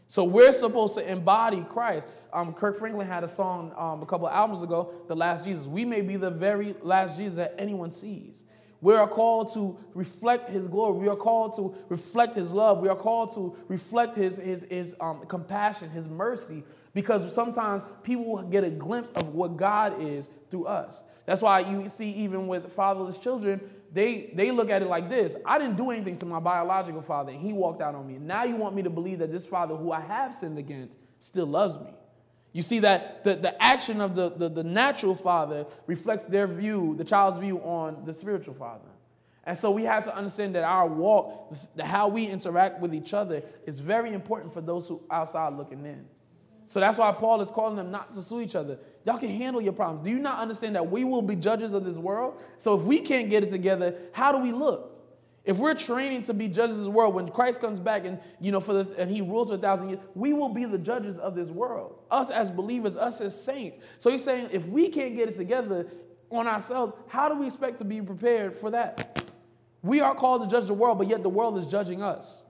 [0.06, 2.08] So we're supposed to embody Christ.
[2.32, 5.66] Um, Kirk Franklin had a song um, a couple albums ago, The Last Jesus.
[5.66, 8.44] We may be the very last Jesus that anyone sees.
[8.80, 10.98] We are called to reflect His glory.
[10.98, 12.78] We are called to reflect His love.
[12.78, 16.62] We are called to reflect His, His, His um, compassion, His mercy,
[16.92, 21.02] because sometimes people get a glimpse of what God is through us.
[21.24, 23.60] That's why you see, even with fatherless children,
[23.92, 27.32] they, they look at it like this I didn't do anything to my biological father,
[27.32, 28.18] and he walked out on me.
[28.18, 31.46] Now you want me to believe that this father who I have sinned against still
[31.46, 31.92] loves me.
[32.56, 36.94] You see that the, the action of the, the, the natural father reflects their view,
[36.96, 38.88] the child's view on the spiritual father.
[39.44, 43.12] And so we have to understand that our walk, the, how we interact with each
[43.12, 46.06] other, is very important for those who outside looking in.
[46.64, 48.78] So that's why Paul is calling them not to sue each other.
[49.04, 50.02] Y'all can handle your problems.
[50.02, 52.40] Do you not understand that we will be judges of this world?
[52.56, 54.95] So if we can't get it together, how do we look?
[55.46, 58.50] If we're training to be judges of the world, when Christ comes back and you
[58.50, 61.20] know for the, and he rules for a thousand years, we will be the judges
[61.20, 62.00] of this world.
[62.10, 63.78] Us as believers, us as saints.
[63.98, 65.86] So he's saying if we can't get it together
[66.30, 69.24] on ourselves, how do we expect to be prepared for that?
[69.82, 72.42] We are called to judge the world, but yet the world is judging us.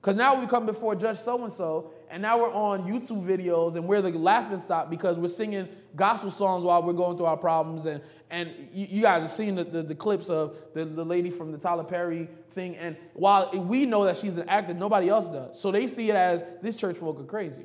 [0.00, 3.76] Because now we come before Judge so and so, and now we're on YouTube videos
[3.76, 7.36] and we're the laughing stock because we're singing gospel songs while we're going through our
[7.36, 7.86] problems.
[7.86, 11.30] And, and you, you guys have seen the, the, the clips of the, the lady
[11.30, 12.76] from the Tyler Perry thing.
[12.76, 15.60] And while we know that she's an actor, nobody else does.
[15.60, 17.64] So they see it as this church folk are crazy.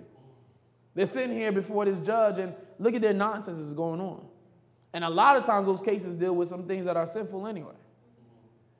[0.93, 4.25] They're sitting here before this judge and look at their nonsense that's going on.
[4.93, 7.73] And a lot of times those cases deal with some things that are sinful anyway.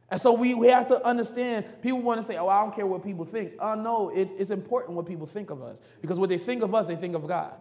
[0.10, 2.86] And so we, we have to understand, people want to say, oh, I don't care
[2.86, 3.54] what people think.
[3.60, 5.80] Oh, uh, no, it, it's important what people think of us.
[6.00, 7.54] Because what they think of us, they think of God.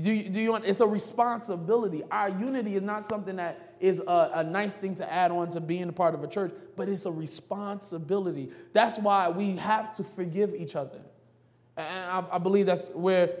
[0.00, 2.02] Do you, do you, want, it's a responsibility.
[2.10, 5.60] Our unity is not something that is a, a, nice thing to add on to
[5.60, 8.50] being a part of a church, but it's a responsibility.
[8.72, 11.00] That's why we have to forgive each other.
[11.76, 13.36] And I, I believe that's where,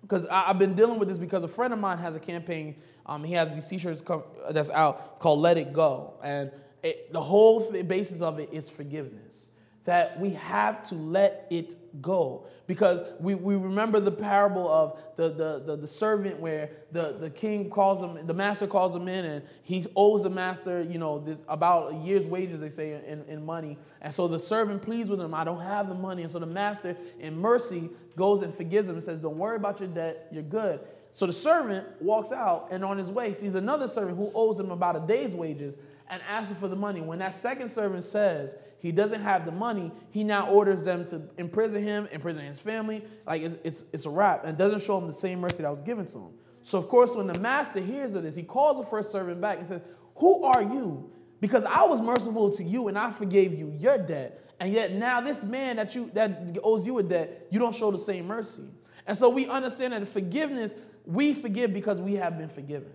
[0.00, 2.76] because I've been dealing with this because a friend of mine has a campaign.
[3.04, 4.02] Um, he has these t-shirts
[4.50, 6.50] that's out called "Let It Go," and
[6.86, 9.48] it, the whole basis of it is forgiveness.
[9.84, 12.46] That we have to let it go.
[12.66, 17.30] Because we, we remember the parable of the, the, the, the, servant where the, the
[17.30, 21.20] king calls him the master calls him in and he owes the master you know
[21.20, 23.78] this, about a year's wages they say in, in money.
[24.00, 26.22] And so the servant pleads with him i don't have the money.
[26.22, 29.78] And so the master in mercy goes and forgives him and says don't worry about
[29.78, 30.28] your debt.
[30.32, 30.80] You're good.
[31.12, 34.70] So the servant walks out and on his way sees another servant who owes him
[34.70, 37.00] about a day's wages and asks for the money.
[37.00, 41.22] When that second servant says he doesn't have the money, he now orders them to
[41.38, 43.04] imprison him, imprison his family.
[43.26, 45.82] Like it's, it's, it's a wrap and doesn't show him the same mercy that was
[45.82, 46.32] given to him.
[46.62, 49.58] So, of course, when the master hears of this, he calls the first servant back
[49.58, 49.82] and says,
[50.16, 51.12] Who are you?
[51.40, 54.42] Because I was merciful to you and I forgave you your debt.
[54.58, 57.90] And yet now this man that you that owes you a debt, you don't show
[57.90, 58.62] the same mercy.
[59.06, 62.90] And so we understand that forgiveness, we forgive because we have been forgiven.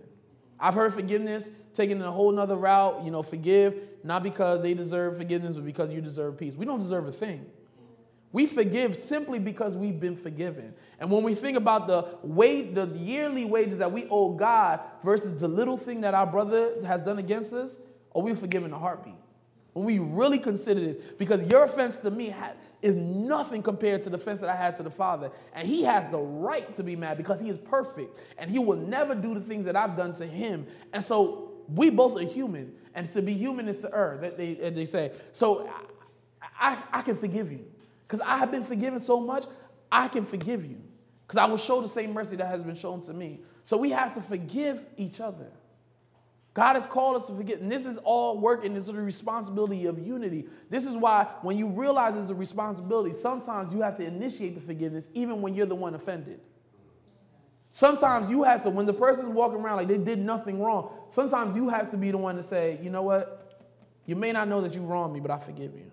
[0.62, 5.16] I've heard forgiveness taken a whole nother route, you know, forgive, not because they deserve
[5.16, 6.54] forgiveness, but because you deserve peace.
[6.54, 7.46] We don't deserve a thing.
[8.30, 10.72] We forgive simply because we've been forgiven.
[11.00, 15.40] And when we think about the weight, the yearly wages that we owe God versus
[15.40, 17.78] the little thing that our brother has done against us,
[18.14, 19.16] oh, are we forgiven a heartbeat?
[19.72, 22.34] When we really consider this, because your offense to me
[22.82, 25.30] is nothing compared to the offense that I had to the Father.
[25.54, 28.76] And He has the right to be mad because He is perfect and He will
[28.76, 30.66] never do the things that I've done to Him.
[30.92, 34.54] And so we both are human, and to be human is to err, that they,
[34.54, 35.12] they say.
[35.32, 35.68] So
[36.42, 37.64] I, I, I can forgive you
[38.06, 39.46] because I have been forgiven so much,
[39.90, 40.80] I can forgive you
[41.26, 43.40] because I will show the same mercy that has been shown to me.
[43.64, 45.50] So we have to forgive each other.
[46.54, 49.00] God has called us to forget, and this is all work and this is a
[49.00, 50.46] responsibility of unity.
[50.68, 54.60] This is why when you realize it's a responsibility, sometimes you have to initiate the
[54.60, 56.40] forgiveness even when you're the one offended.
[57.70, 61.56] Sometimes you have to, when the person's walking around like they did nothing wrong, sometimes
[61.56, 63.62] you have to be the one to say, you know what?
[64.04, 65.90] You may not know that you wronged me, but I forgive you.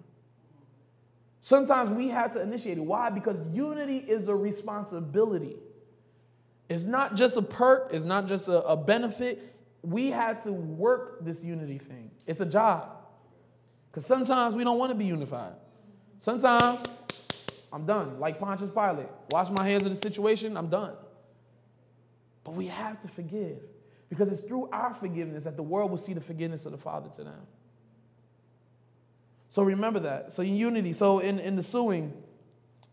[1.39, 2.83] Sometimes we have to initiate it.
[2.83, 3.09] Why?
[3.09, 5.55] Because unity is a responsibility.
[6.67, 11.23] It's not just a perk, it's not just a, a benefit, we had to work
[11.23, 12.11] this unity thing.
[12.27, 12.97] It's a job.
[13.89, 15.53] Because sometimes we don't want to be unified.
[16.19, 17.01] Sometimes
[17.71, 18.19] I'm done.
[18.19, 19.07] Like Pontius Pilate.
[19.31, 20.93] Wash my hands of the situation, I'm done.
[22.43, 23.59] But we have to forgive.
[24.09, 27.09] Because it's through our forgiveness that the world will see the forgiveness of the Father
[27.09, 27.41] to them.
[29.49, 30.31] So remember that.
[30.31, 32.13] So in unity, so in, in the suing,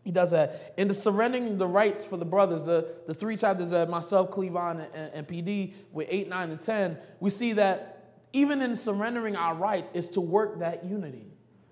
[0.07, 0.73] he does that.
[0.77, 4.87] In the surrendering the rights for the brothers, the, the three chapters that myself, Cleavon,
[4.93, 9.53] and, and PD with 8, 9, and 10, we see that even in surrendering our
[9.53, 11.25] rights is to work that unity.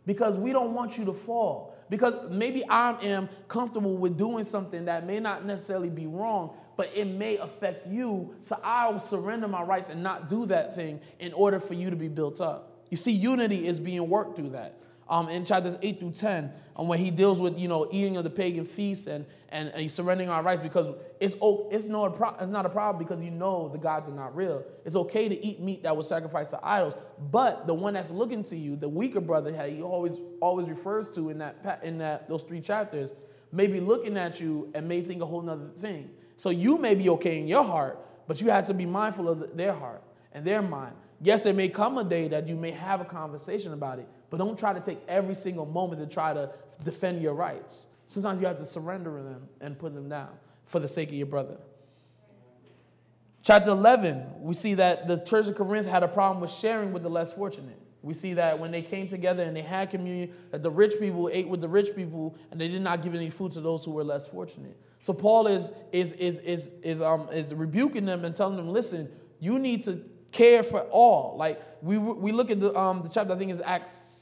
[0.06, 1.78] Because we don't want you to fall.
[1.90, 6.92] Because maybe I am comfortable with doing something that may not necessarily be wrong, but
[6.94, 8.36] it may affect you.
[8.42, 11.90] So I will surrender my rights and not do that thing in order for you
[11.90, 12.84] to be built up.
[12.90, 14.82] You see, unity is being worked through that.
[15.08, 18.24] Um, in chapters 8 through 10, um, when he deals with, you know, eating of
[18.24, 20.88] the pagan feasts and, and, and surrendering our rights because
[21.20, 22.06] it's, it's, no,
[22.40, 24.64] it's not a problem because you know the gods are not real.
[24.84, 26.96] It's okay to eat meat that was sacrificed to idols,
[27.32, 31.12] but the one that's looking to you, the weaker brother that he always, always refers
[31.12, 33.14] to in, that, in that, those three chapters,
[33.52, 36.10] may be looking at you and may think a whole nother thing.
[36.38, 39.56] So you may be okay in your heart, but you have to be mindful of
[39.56, 40.02] their heart
[40.34, 40.96] and their mind.
[41.22, 44.38] Yes, there may come a day that you may have a conversation about it, but
[44.38, 46.52] don't try to take every single moment to try to
[46.84, 47.88] defend your rights.
[48.08, 50.30] Sometimes you have to surrender them and put them down
[50.66, 51.58] for the sake of your brother.
[53.42, 57.04] Chapter 11, we see that the church of Corinth had a problem with sharing with
[57.04, 57.80] the less fortunate.
[58.02, 61.30] We see that when they came together and they had communion, that the rich people
[61.32, 63.92] ate with the rich people and they did not give any food to those who
[63.92, 64.80] were less fortunate.
[65.00, 69.10] So Paul is, is, is, is, is, um, is rebuking them and telling them, listen,
[69.40, 71.36] you need to care for all.
[71.38, 74.15] Like we, we look at the, um, the chapter, I think is Acts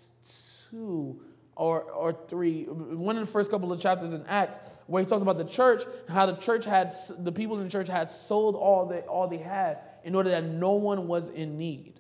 [0.74, 1.20] 2
[1.56, 4.58] or, or 3, one of the first couple of chapters in Acts,
[4.88, 7.88] where he talks about the church, how the church had, the people in the church
[7.88, 12.00] had sold all they, all they had in order that no one was in need.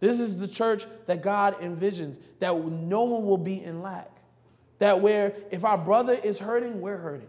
[0.00, 4.10] This is the church that God envisions, that no one will be in lack.
[4.80, 7.28] That where if our brother is hurting, we're hurting.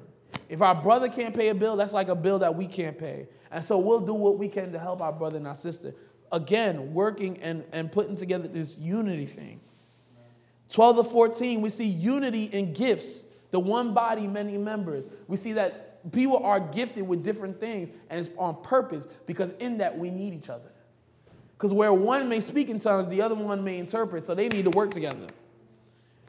[0.50, 3.28] If our brother can't pay a bill, that's like a bill that we can't pay.
[3.52, 5.94] And so we'll do what we can to help our brother and our sister
[6.32, 9.60] again, working and, and putting together this unity thing.
[10.72, 15.08] 12 to 14, we see unity in gifts, the one body, many members.
[15.28, 19.78] We see that people are gifted with different things, and it's on purpose because in
[19.80, 20.72] that we need each other.
[21.58, 24.64] Because where one may speak in tongues, the other one may interpret, so they need
[24.64, 25.28] to work together.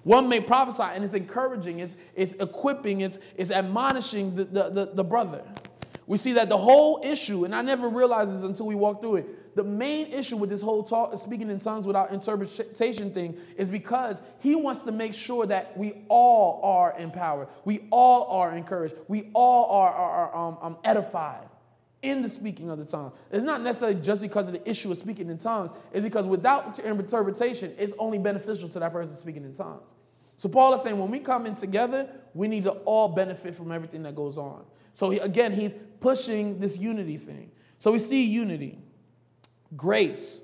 [0.02, 4.90] One may prophesy, and it's encouraging, it's, it's equipping, it's, it's admonishing the, the, the,
[4.94, 5.44] the brother.
[6.08, 9.16] We see that the whole issue, and I never realized this until we walked through
[9.16, 13.68] it, the main issue with this whole talk, speaking in tongues without interpretation thing is
[13.68, 18.94] because he wants to make sure that we all are empowered, we all are encouraged,
[19.08, 21.46] we all are, are, are um, um, edified
[22.00, 23.12] in the speaking of the tongue.
[23.30, 26.78] It's not necessarily just because of the issue of speaking in tongues, it's because without
[26.80, 29.94] interpretation, it's only beneficial to that person speaking in tongues.
[30.38, 33.70] So Paul is saying when we come in together, we need to all benefit from
[33.70, 34.64] everything that goes on.
[34.94, 37.52] So he, again, he's pushing this unity thing.
[37.78, 38.78] So we see unity
[39.76, 40.42] grace.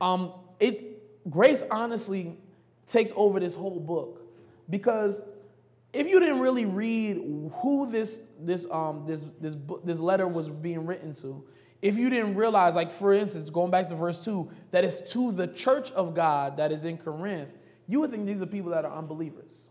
[0.00, 2.36] Um, it grace honestly
[2.86, 4.22] takes over this whole book
[4.68, 5.20] because
[5.92, 7.16] if you didn't really read
[7.60, 11.44] who this this um this this this letter was being written to,
[11.80, 15.32] if you didn't realize, like for instance, going back to verse two, that it's to
[15.32, 17.50] the church of God that is in Corinth,
[17.86, 19.68] you would think these are people that are unbelievers.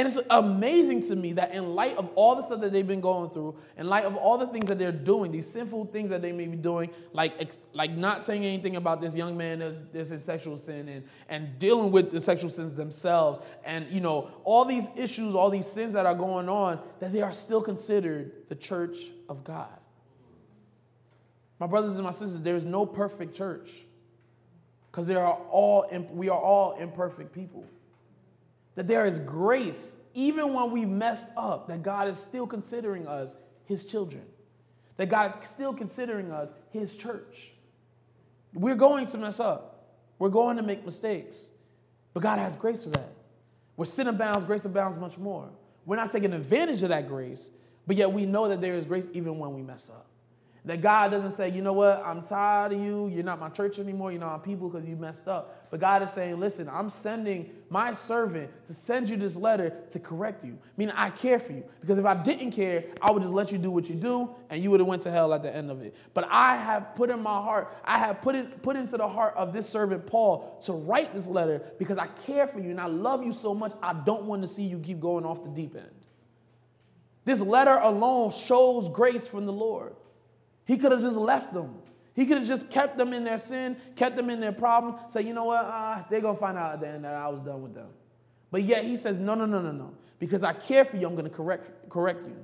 [0.00, 3.02] And it's amazing to me that in light of all the stuff that they've been
[3.02, 6.22] going through, in light of all the things that they're doing, these sinful things that
[6.22, 10.10] they may be doing, like, like not saying anything about this young man that's, that's
[10.10, 14.64] in sexual sin and, and dealing with the sexual sins themselves, and you know, all
[14.64, 18.54] these issues, all these sins that are going on, that they are still considered the
[18.54, 18.96] church
[19.28, 19.68] of God.
[21.58, 23.70] My brothers and my sisters, there is no perfect church.
[24.90, 27.66] Because there are all we are all imperfect people
[28.80, 33.36] that there is grace even when we messed up, that God is still considering us
[33.66, 34.22] his children,
[34.96, 37.52] that God is still considering us his church.
[38.54, 39.84] We're going to mess up,
[40.18, 41.50] we're going to make mistakes,
[42.14, 43.12] but God has grace for that.
[43.76, 45.50] Where sin abounds, grace abounds much more.
[45.84, 47.50] We're not taking advantage of that grace,
[47.86, 50.06] but yet we know that there is grace even when we mess up.
[50.66, 53.08] That God doesn't say, you know what, I'm tired of you.
[53.08, 54.12] You're not my church anymore.
[54.12, 55.68] You're not my people because you messed up.
[55.70, 59.98] But God is saying, listen, I'm sending my servant to send you this letter to
[59.98, 60.58] correct you.
[60.76, 61.64] Meaning I care for you.
[61.80, 64.62] Because if I didn't care, I would just let you do what you do and
[64.62, 65.94] you would have went to hell at the end of it.
[66.12, 69.34] But I have put in my heart, I have put it put into the heart
[69.36, 72.86] of this servant Paul to write this letter because I care for you and I
[72.86, 73.72] love you so much.
[73.82, 75.90] I don't want to see you keep going off the deep end.
[77.24, 79.94] This letter alone shows grace from the Lord.
[80.70, 81.74] He could have just left them.
[82.14, 85.22] He could have just kept them in their sin, kept them in their problems, say,
[85.22, 87.40] you know what, uh, they're going to find out at the end that I was
[87.40, 87.88] done with them.
[88.52, 89.92] But yet he says, no, no, no, no, no.
[90.20, 92.36] Because I care for you, I'm going to correct, correct you.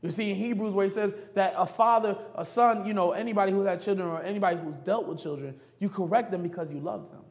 [0.00, 3.50] You see in Hebrews where he says that a father, a son, you know, anybody
[3.50, 7.10] who had children or anybody who's dealt with children, you correct them because you love
[7.10, 7.22] them.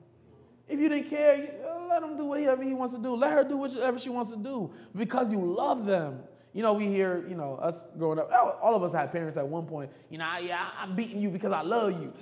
[0.67, 3.15] If you didn't care, you, uh, let him do whatever he wants to do.
[3.15, 6.23] Let her do whatever she wants to do because you love them.
[6.54, 8.32] You know, we hear, you know, us growing up,
[8.62, 11.52] all of us had parents at one point, you know, yeah, I'm beating you because
[11.52, 12.14] I love you.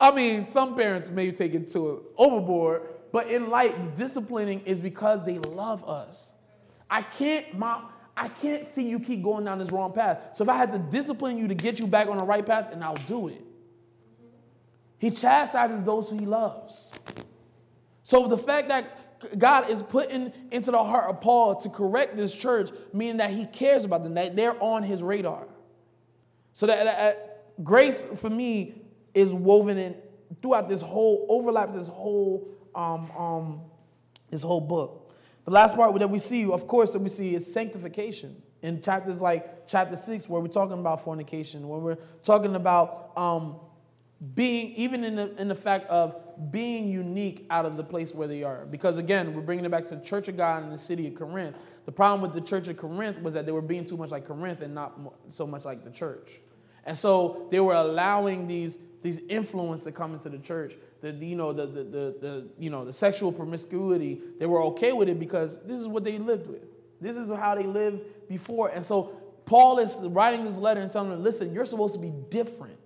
[0.00, 2.82] I mean, some parents may take it to overboard,
[3.12, 6.32] but in light, disciplining is because they love us.
[6.90, 7.80] I can't, my,
[8.16, 10.18] I can't see you keep going down this wrong path.
[10.32, 12.68] So if I had to discipline you to get you back on the right path,
[12.70, 13.42] then I'll do it.
[14.98, 16.92] He chastises those who he loves.
[18.04, 19.03] So the fact that
[19.38, 23.46] God is putting into the heart of Paul to correct this church, meaning that he
[23.46, 25.46] cares about them, that they're on his radar.
[26.52, 28.82] So that, that grace for me
[29.14, 29.96] is woven in
[30.42, 33.60] throughout this whole overlaps this whole um, um,
[34.30, 35.12] this whole book.
[35.44, 39.20] The last part that we see, of course, that we see is sanctification in chapters
[39.20, 43.56] like chapter six, where we're talking about fornication, where we're talking about um,
[44.34, 46.20] being even in the in the fact of
[46.50, 48.64] being unique out of the place where they are.
[48.66, 51.14] Because again, we're bringing it back to the Church of God in the city of
[51.14, 51.56] Corinth.
[51.84, 54.26] The problem with the Church of Corinth was that they were being too much like
[54.26, 54.98] Corinth and not
[55.28, 56.40] so much like the church.
[56.84, 60.76] And so they were allowing these these influence to come into the church.
[61.02, 64.22] The, you know the, the, the, the you know the sexual promiscuity.
[64.38, 66.62] They were okay with it because this is what they lived with.
[67.00, 68.68] This is how they lived before.
[68.68, 72.12] And so Paul is writing this letter and telling them, listen, you're supposed to be
[72.30, 72.78] different.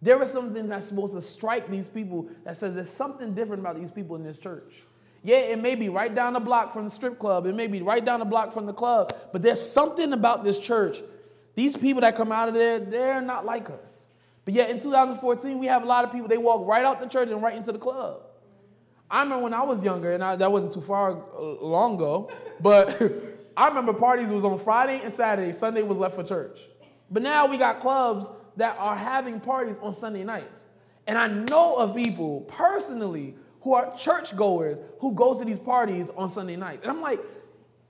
[0.00, 3.60] There are some things that's supposed to strike these people that says there's something different
[3.60, 4.82] about these people in this church.
[5.24, 7.82] Yeah, it may be right down the block from the strip club, it may be
[7.82, 10.98] right down the block from the club, but there's something about this church.
[11.56, 14.06] These people that come out of there, they're not like us.
[14.44, 17.08] But yet in 2014, we have a lot of people, they walk right out the
[17.08, 18.22] church and right into the club.
[19.10, 22.30] I remember when I was younger, and I, that wasn't too far uh, long ago,
[22.60, 23.02] but
[23.56, 25.52] I remember parties was on Friday and Saturday.
[25.52, 26.60] Sunday was left for church.
[27.10, 30.66] But now we got clubs that are having parties on Sunday nights.
[31.06, 36.28] And I know of people personally who are churchgoers who goes to these parties on
[36.28, 36.82] Sunday nights.
[36.82, 37.20] And I'm like,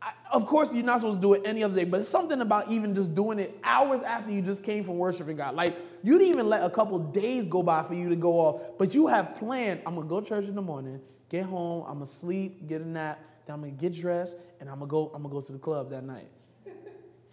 [0.00, 2.40] I, of course you're not supposed to do it any other day, but it's something
[2.40, 5.54] about even just doing it hours after you just came from worshiping God.
[5.54, 8.60] Like you didn't even let a couple days go by for you to go off,
[8.78, 11.00] but you have planned, I'm gonna go to church in the morning,
[11.30, 14.78] get home, I'm gonna sleep, get a nap, then I'm gonna get dressed, and I'm
[14.78, 16.28] gonna go, I'm gonna go to the club that night.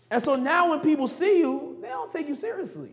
[0.09, 2.91] and so now when people see you, they don't take you seriously.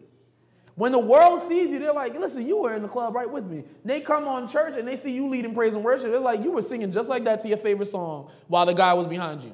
[0.75, 3.45] When the world sees you, they're like, listen, you were in the club right with
[3.45, 3.65] me.
[3.85, 6.11] They come on church and they see you leading praise and worship.
[6.11, 8.95] They're like, you were singing just like that to your favorite song while the guy
[8.95, 9.53] was behind you.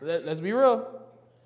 [0.00, 1.02] Let, us be real.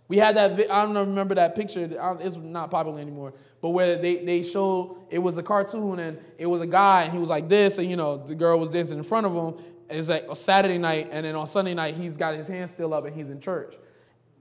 [0.07, 1.89] We had that, I don't remember that picture,
[2.21, 6.47] it's not popular anymore, but where they, they showed, it was a cartoon and it
[6.47, 8.99] was a guy and he was like this and, you know, the girl was dancing
[8.99, 9.65] in front of him.
[9.89, 12.93] It's like a Saturday night and then on Sunday night, he's got his hands still
[12.93, 13.75] up and he's in church.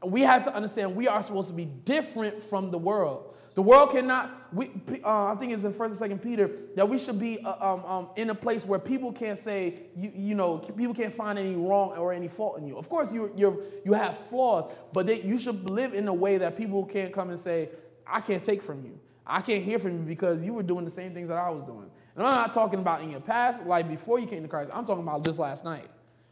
[0.03, 3.33] We have to understand we are supposed to be different from the world.
[3.61, 4.71] The world cannot, we,
[5.05, 7.85] uh, I think it's in 1st and 2nd Peter, that we should be uh, um,
[7.85, 11.53] um, in a place where people can't say, you, you know, people can't find any
[11.53, 12.75] wrong or any fault in you.
[12.75, 16.39] Of course, you you you have flaws, but they, you should live in a way
[16.39, 17.69] that people can't come and say,
[18.07, 18.99] I can't take from you.
[19.27, 21.63] I can't hear from you because you were doing the same things that I was
[21.63, 21.91] doing.
[22.15, 24.71] And I'm not talking about in your past like before you came to Christ.
[24.73, 25.87] I'm talking about just last night.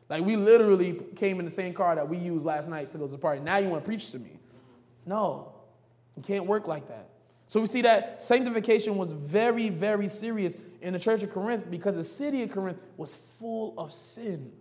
[0.10, 3.06] Like we literally came in the same car that we used last night to go
[3.06, 3.40] to the party.
[3.40, 4.40] Now you want to preach to me.
[5.06, 5.54] No,
[6.18, 7.10] it can't work like that.
[7.50, 11.96] So we see that sanctification was very, very serious in the church of Corinth because
[11.96, 14.52] the city of Corinth was full of sin,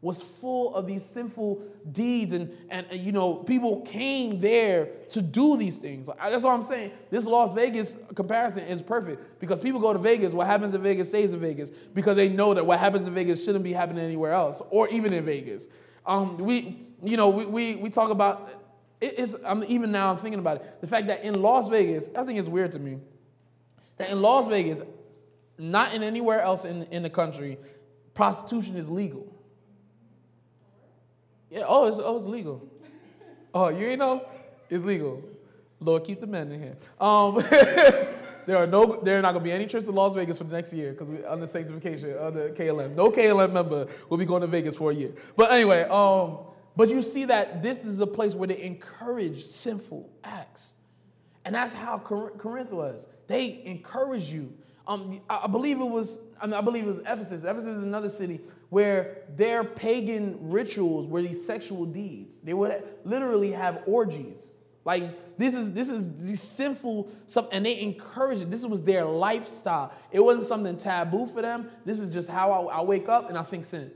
[0.00, 1.62] was full of these sinful
[1.92, 2.32] deeds.
[2.32, 6.08] And, and, and you know, people came there to do these things.
[6.18, 6.92] That's what I'm saying.
[7.10, 10.32] This Las Vegas comparison is perfect because people go to Vegas.
[10.32, 13.44] What happens in Vegas stays in Vegas because they know that what happens in Vegas
[13.44, 15.68] shouldn't be happening anywhere else or even in Vegas.
[16.06, 18.48] Um, we, you know, we, we, we talk about
[19.00, 20.80] it's, I'm, even now I'm thinking about it.
[20.80, 22.98] The fact that in Las Vegas, I think it's weird to me,
[23.98, 24.82] that in Las Vegas,
[25.58, 27.58] not in anywhere else in, in the country,
[28.14, 29.30] prostitution is legal.
[31.50, 32.68] Yeah, oh, it's, oh, it's legal.
[33.52, 34.26] Oh, you ain't know?
[34.68, 35.22] It's legal.
[35.80, 36.76] Lord, keep the men in here.
[36.98, 37.36] Um,
[38.46, 40.54] there are no, there are not gonna be any trips to Las Vegas for the
[40.54, 42.94] next year because we're under sanctification under KLM.
[42.94, 45.12] No KLM member will be going to Vegas for a year.
[45.36, 46.38] But anyway, um,
[46.76, 50.74] but you see that this is a place where they encourage sinful acts.
[51.44, 53.06] And that's how Corinth was.
[53.26, 54.52] They encourage you.
[54.86, 57.44] Um, I believe it was, I, mean, I believe it was Ephesus.
[57.44, 62.34] Ephesus is another city where their pagan rituals were these sexual deeds.
[62.42, 64.50] They would literally have orgies.
[64.84, 68.50] Like this is this is these sinful stuff, and they encourage it.
[68.50, 69.92] This was their lifestyle.
[70.12, 71.70] It wasn't something taboo for them.
[71.86, 73.90] This is just how I, I wake up and I think sin.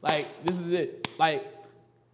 [0.00, 1.08] Like this is it.
[1.18, 1.44] Like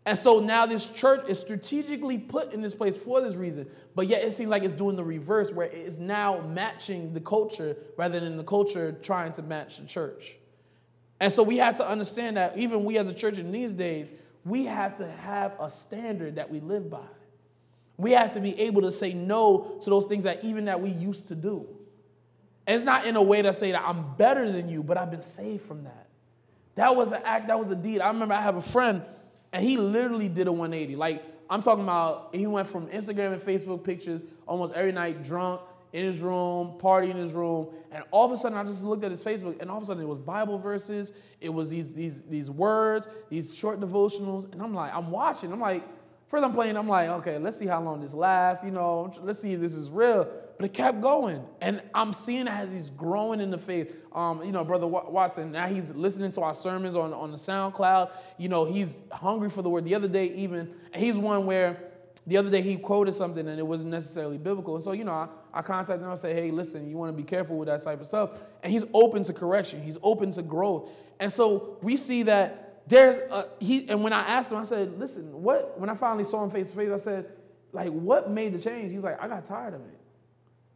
[0.06, 3.66] and so now this church is strategically put in this place for this reason.
[3.94, 7.20] But yet it seems like it's doing the reverse, where it is now matching the
[7.20, 10.36] culture rather than the culture trying to match the church.
[11.20, 14.12] And so we have to understand that even we as a church in these days,
[14.44, 17.06] we have to have a standard that we live by.
[17.96, 20.90] We have to be able to say no to those things that even that we
[20.90, 21.66] used to do.
[22.66, 25.10] And it's not in a way to say that I'm better than you, but I've
[25.10, 26.08] been saved from that.
[26.74, 28.00] That was an act, that was a deed.
[28.00, 29.02] I remember I have a friend
[29.54, 30.96] and he literally did a 180.
[30.96, 35.60] Like I'm talking about he went from Instagram and Facebook pictures almost every night, drunk
[35.92, 39.04] in his room, partying in his room, and all of a sudden I just looked
[39.04, 41.94] at his Facebook, and all of a sudden it was Bible verses, it was these
[41.94, 45.84] these these words, these short devotionals, and I'm like, I'm watching, I'm like,
[46.28, 49.38] first I'm playing, I'm like, okay, let's see how long this lasts, you know, let's
[49.38, 50.28] see if this is real.
[50.56, 53.96] But it kept going, and I'm seeing as he's growing in the faith.
[54.12, 55.50] Um, you know, brother Watson.
[55.50, 58.12] Now he's listening to our sermons on on the SoundCloud.
[58.38, 59.84] You know, he's hungry for the word.
[59.84, 61.90] The other day, even he's one where
[62.26, 64.76] the other day he quoted something and it wasn't necessarily biblical.
[64.76, 66.10] And so, you know, I, I contacted him.
[66.10, 68.42] I say, hey, listen, you want to be careful with that type of stuff.
[68.62, 69.82] And he's open to correction.
[69.82, 70.88] He's open to growth.
[71.20, 73.88] And so we see that there's a, he.
[73.88, 75.78] And when I asked him, I said, listen, what?
[75.78, 77.26] When I finally saw him face to face, I said,
[77.72, 78.92] like, what made the change?
[78.92, 80.00] He's like, I got tired of it.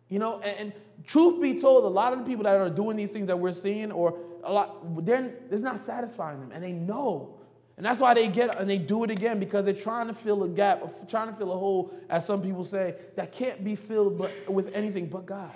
[0.09, 0.73] You know, and, and,
[1.05, 3.53] truth be told, a lot of the people that are doing these things that we're
[3.53, 7.35] seeing, or a lot, they're, it's not satisfying them, and they know.
[7.77, 10.43] And that's why they get and they do it again because they're trying to fill
[10.43, 14.19] a gap, trying to fill a hole, as some people say, that can't be filled
[14.19, 15.53] but, with anything but God.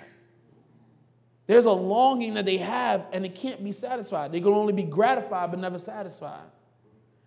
[1.45, 4.31] There's a longing that they have, and it can't be satisfied.
[4.31, 6.45] They can only be gratified but never satisfied.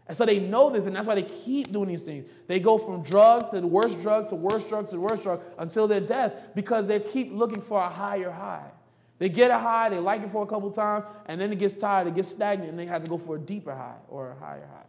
[0.08, 2.30] And so they know this, and that's why they keep doing these things.
[2.46, 5.88] They go from drug to the worst drug to worst drug to worst drug until
[5.88, 8.70] their death because they keep looking for a higher high.
[9.18, 11.74] They get a high, they like it for a couple times, and then it gets
[11.74, 14.34] tired, it gets stagnant, and they have to go for a deeper high or a
[14.34, 14.86] higher high.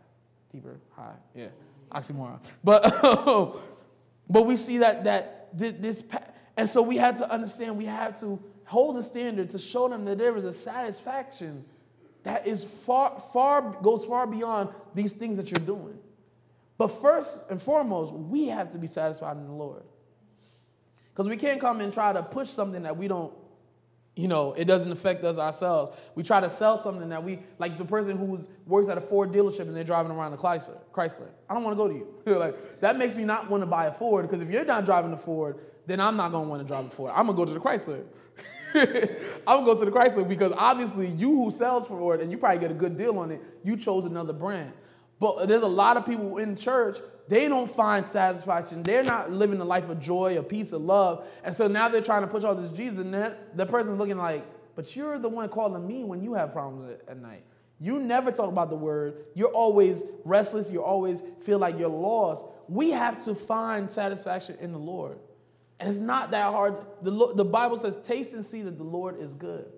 [0.51, 1.47] Deeper high, yeah,
[1.91, 2.39] oxymoron.
[2.63, 2.83] But,
[4.29, 6.03] but we see that, that this,
[6.57, 10.05] and so we had to understand, we had to hold a standard to show them
[10.05, 11.65] that there is a satisfaction
[12.23, 15.97] that is far, far, goes far beyond these things that you're doing.
[16.77, 19.83] But first and foremost, we have to be satisfied in the Lord.
[21.13, 23.33] Because we can't come and try to push something that we don't,
[24.15, 25.91] you know, it doesn't affect us ourselves.
[26.15, 29.31] We try to sell something that we, like the person who works at a Ford
[29.31, 30.77] dealership and they're driving around a Chrysler.
[30.93, 31.29] Chrysler.
[31.49, 32.07] I don't want to go to you.
[32.37, 35.13] like, that makes me not want to buy a Ford because if you're not driving
[35.13, 37.11] a Ford, then I'm not want to drive a Ford.
[37.15, 38.03] I'm to go to the Chrysler.
[38.75, 42.37] I'm gonna go to the Chrysler because obviously you who sells for it and you
[42.37, 44.73] probably get a good deal on it, you chose another brand.
[45.19, 48.83] But there's a lot of people in church, they don't find satisfaction.
[48.83, 51.25] They're not living a life of joy, a peace, of love.
[51.43, 54.17] And so now they're trying to push all this Jesus, and that, the person's looking
[54.17, 57.43] like, but you're the one calling me when you have problems at, at night.
[57.79, 59.25] You never talk about the word.
[59.33, 60.71] You're always restless.
[60.71, 62.45] You always feel like you're lost.
[62.67, 65.17] We have to find satisfaction in the Lord.
[65.79, 66.75] And it's not that hard.
[67.01, 69.71] The, the Bible says, taste and see that the Lord is good.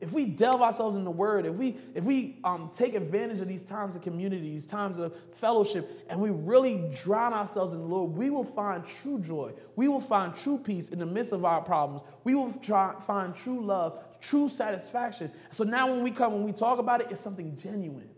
[0.00, 3.48] If we delve ourselves in the word, if we, if we um, take advantage of
[3.48, 7.86] these times of community, these times of fellowship, and we really drown ourselves in the
[7.86, 9.52] Lord, we will find true joy.
[9.76, 12.02] We will find true peace in the midst of our problems.
[12.24, 15.30] We will try, find true love, true satisfaction.
[15.50, 18.08] So now when we come, when we talk about it, it's something genuine.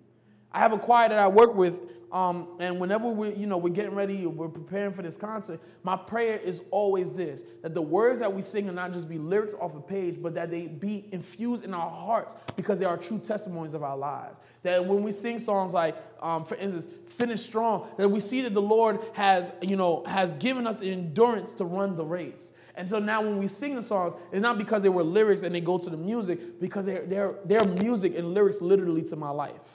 [0.52, 1.80] I have a choir that I work with,
[2.12, 5.60] um, and whenever we, you know, we're getting ready, we're preparing for this concert.
[5.82, 9.16] My prayer is always this: that the words that we sing are not just be
[9.16, 12.98] lyrics off a page, but that they be infused in our hearts because they are
[12.98, 14.40] true testimonies of our lives.
[14.62, 18.52] That when we sing songs like, um, for instance, "Finish Strong," that we see that
[18.52, 22.52] the Lord has, you know, has given us endurance to run the race.
[22.74, 25.54] And so now when we sing the songs, it's not because they were lyrics and
[25.54, 29.28] they go to the music, because they're, they're, they're music and lyrics literally to my
[29.28, 29.71] life.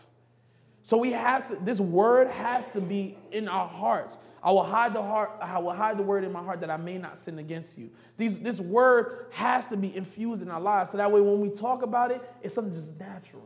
[0.87, 4.19] So we have to, this word has to be in our hearts.
[4.41, 6.77] I will hide the heart, I will hide the word in my heart that I
[6.77, 7.89] may not sin against you.
[8.15, 10.91] These, this word has to be infused in our lives.
[10.91, 13.45] So that way when we talk about it, it's something just natural.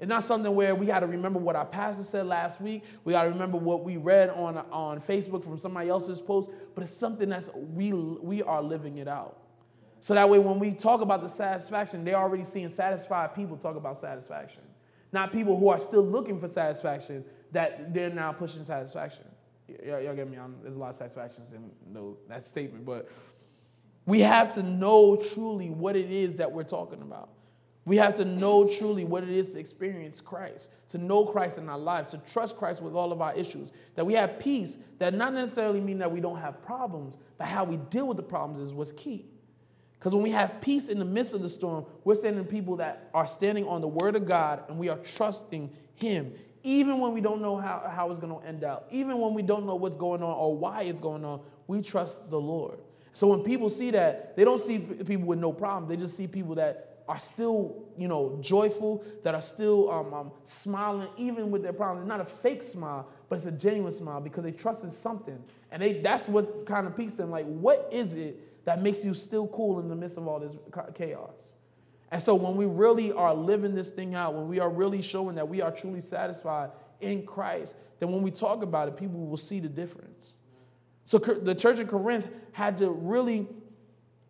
[0.00, 2.82] It's not something where we got to remember what our pastor said last week.
[3.04, 6.82] We got to remember what we read on, on Facebook from somebody else's post, but
[6.82, 9.38] it's something that's we, we are living it out.
[10.00, 13.76] So that way when we talk about the satisfaction, they're already seeing satisfied people talk
[13.76, 14.62] about satisfaction
[15.12, 19.24] not people who are still looking for satisfaction that they're now pushing satisfaction.
[19.84, 20.36] Y'all, y'all get me?
[20.36, 20.56] on?
[20.62, 23.08] there's a lot of satisfactions in no, that statement, but
[24.06, 27.30] we have to know truly what it is that we're talking about.
[27.84, 31.68] We have to know truly what it is to experience Christ, to know Christ in
[31.68, 33.72] our lives, to trust Christ with all of our issues.
[33.94, 37.64] That we have peace, that not necessarily mean that we don't have problems, but how
[37.64, 39.26] we deal with the problems is what's key.
[40.00, 43.10] Because when we have peace in the midst of the storm, we're standing people that
[43.12, 46.32] are standing on the word of God and we are trusting Him,
[46.62, 49.42] even when we don't know how, how it's going to end out, even when we
[49.42, 52.78] don't know what's going on or why it's going on, we trust the Lord.
[53.12, 55.86] So when people see that, they don't see people with no problem.
[55.86, 60.32] They just see people that are still, you know, joyful, that are still um, um,
[60.44, 62.04] smiling, even with their problems.
[62.04, 65.42] It's not a fake smile, but it's a genuine smile because they trust in something.
[65.70, 67.30] And they, that's what kind of peace them.
[67.30, 70.56] Like, what is it that makes you still cool in the midst of all this
[70.94, 71.54] chaos.
[72.12, 75.36] And so when we really are living this thing out, when we are really showing
[75.36, 79.36] that we are truly satisfied in Christ, then when we talk about it, people will
[79.36, 80.34] see the difference.
[81.04, 83.46] So the church in Corinth had to really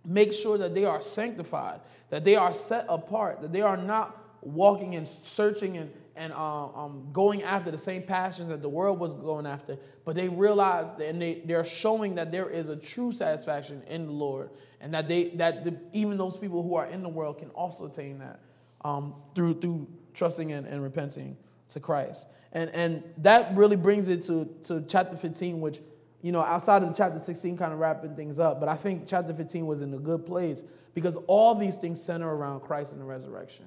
[0.05, 4.17] make sure that they are sanctified, that they are set apart, that they are not
[4.43, 5.91] walking and searching and,
[6.21, 10.15] and uh, um, going after the same passions that the world was going after, but
[10.15, 14.13] they realize that, and they, they're showing that there is a true satisfaction in the
[14.13, 14.51] Lord,
[14.83, 17.87] and that they that the, even those people who are in the world can also
[17.87, 18.41] attain that
[18.85, 21.39] um, through through trusting and, and repenting
[21.71, 22.27] to Christ.
[22.53, 25.81] And and that really brings it to, to chapter 15, which
[26.21, 29.05] you know, outside of the chapter 16 kind of wrapping things up, but I think
[29.07, 33.01] chapter 15 was in a good place because all these things center around Christ and
[33.01, 33.65] the resurrection.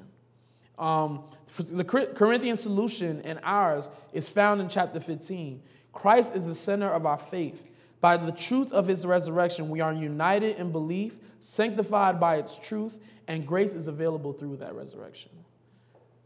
[0.78, 1.24] Um,
[1.58, 5.62] the Corinthian solution and ours is found in chapter 15.
[5.92, 7.64] Christ is the center of our faith.
[8.02, 12.98] By the truth of his resurrection, we are united in belief, sanctified by its truth,
[13.28, 15.32] and grace is available through that resurrection.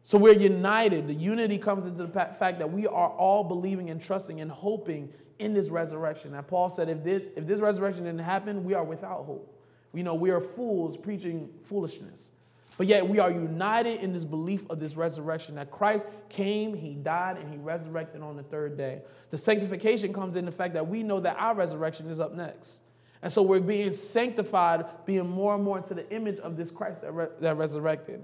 [0.03, 1.07] So we're united.
[1.07, 5.11] The unity comes into the fact that we are all believing and trusting and hoping
[5.39, 6.33] in this resurrection.
[6.33, 9.53] And Paul said, if this, if this resurrection didn't happen, we are without hope.
[9.91, 12.31] We know we are fools preaching foolishness.
[12.77, 16.93] But yet we are united in this belief of this resurrection that Christ came, he
[16.93, 19.01] died, and he resurrected on the third day.
[19.31, 22.81] The sanctification comes in the fact that we know that our resurrection is up next.
[23.23, 27.01] And so we're being sanctified, being more and more into the image of this Christ
[27.01, 28.23] that, re- that resurrected.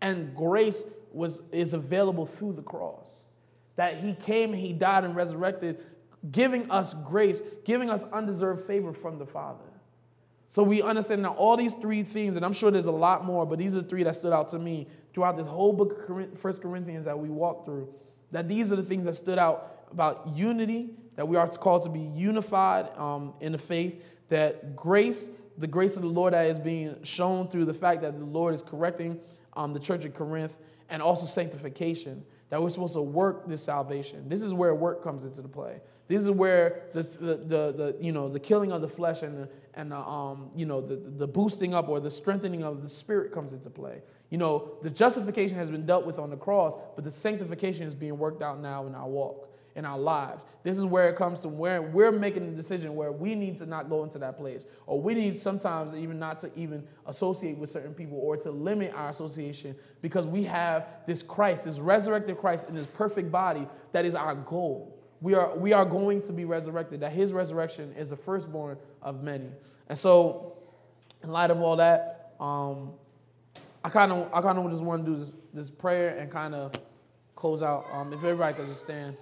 [0.00, 3.26] And grace was, is available through the cross.
[3.76, 5.82] That he came, he died, and resurrected
[6.30, 9.64] giving us grace, giving us undeserved favor from the Father.
[10.52, 13.46] So we understand now all these three themes, and I'm sure there's a lot more,
[13.46, 16.60] but these are three that stood out to me throughout this whole book of First
[16.60, 17.88] Corinthians that we walked through.
[18.32, 21.88] That these are the things that stood out about unity, that we are called to
[21.88, 26.58] be unified um, in the faith, that grace, the grace of the Lord that is
[26.58, 29.20] being shown through the fact that the Lord is correcting
[29.54, 30.58] um, the church of Corinth,
[30.90, 34.28] and also sanctification, that we're supposed to work this salvation.
[34.28, 35.80] This is where work comes into the play.
[36.06, 39.38] This is where the, the, the, the, you know, the killing of the flesh and
[39.38, 42.90] the, and the, um, you know, the, the boosting up or the strengthening of the
[42.90, 44.02] spirit comes into play.
[44.28, 47.94] You know, the justification has been dealt with on the cross, but the sanctification is
[47.94, 50.44] being worked out now in our walk, in our lives.
[50.62, 53.66] This is where it comes to where we're making a decision where we need to
[53.66, 57.70] not go into that place, or we need sometimes even not to even associate with
[57.70, 62.68] certain people or to limit our association because we have this Christ, this resurrected Christ
[62.68, 66.44] in this perfect body that is our goal we are, we are going to be
[66.44, 69.50] resurrected, that his resurrection is the firstborn of many.
[69.88, 70.58] And so,
[71.22, 72.90] in light of all that, um,
[73.84, 76.56] I kind of I kind of just want to do this, this prayer and kind
[76.56, 76.72] of
[77.36, 77.86] close out.
[77.92, 79.16] Um, if everybody could just stand.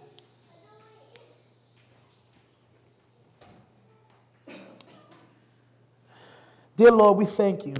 [6.80, 7.74] Dear Lord, we thank you.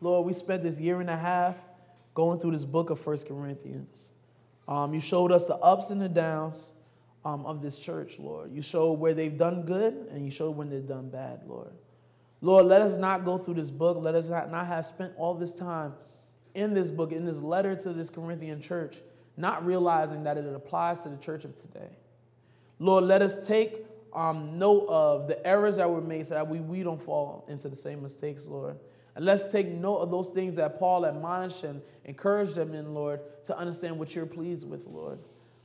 [0.00, 1.58] Lord, we spent this year and a half
[2.14, 4.08] going through this book of First Corinthians.
[4.66, 6.72] Um, you showed us the ups and the downs
[7.26, 8.50] um, of this church, Lord.
[8.50, 11.72] You showed where they've done good and you showed when they've done bad, Lord.
[12.40, 13.98] Lord, let us not go through this book.
[14.00, 15.92] Let us not, not have spent all this time
[16.54, 19.02] in this book, in this letter to this Corinthian church,
[19.36, 21.90] not realizing that it applies to the church of today.
[22.78, 23.83] Lord, let us take
[24.14, 27.68] um, note of the errors that were made so that we, we don't fall into
[27.68, 28.78] the same mistakes, Lord.
[29.16, 33.20] And let's take note of those things that Paul admonished and encouraged them in, Lord,
[33.44, 35.18] to understand what you're pleased with, Lord.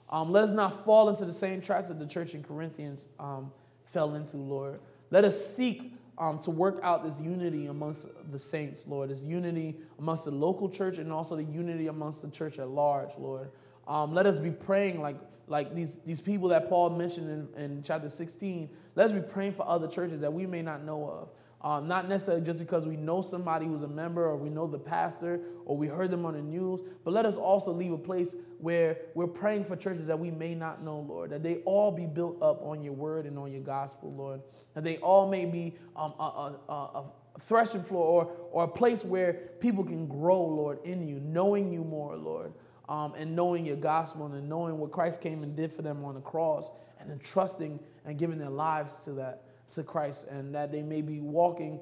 [0.10, 3.52] Um, let us not fall into the same traps that the church in Corinthians um,
[3.86, 4.80] fell into, Lord.
[5.12, 9.78] Let us seek um, to work out this unity amongst the saints, Lord, this unity
[9.98, 13.50] amongst the local church and also the unity amongst the church at large, Lord.
[13.88, 15.16] Um, let us be praying like,
[15.50, 18.70] like these, these people that Paul mentioned in, in chapter 16.
[18.96, 21.30] Let us be praying for other churches that we may not know of.
[21.62, 24.80] Um, not necessarily just because we know somebody who's a member or we know the
[24.80, 28.38] pastor or we heard them on the news, but let us also leave a place
[28.60, 32.06] where we're praying for churches that we may not know, Lord, that they all be
[32.06, 34.42] built up on your word and on your gospel, Lord,
[34.74, 37.04] that they all may be um, a, a, a, a
[37.42, 41.84] threshing floor or, or a place where people can grow, Lord, in you, knowing you
[41.84, 42.54] more, Lord,
[42.90, 46.16] um, and knowing your gospel and knowing what Christ came and did for them on
[46.16, 50.72] the cross and then trusting and giving their lives to that to Christ and that
[50.72, 51.80] they may be walking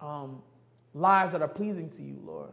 [0.00, 0.42] um,
[0.92, 2.50] lives that are pleasing to you, Lord.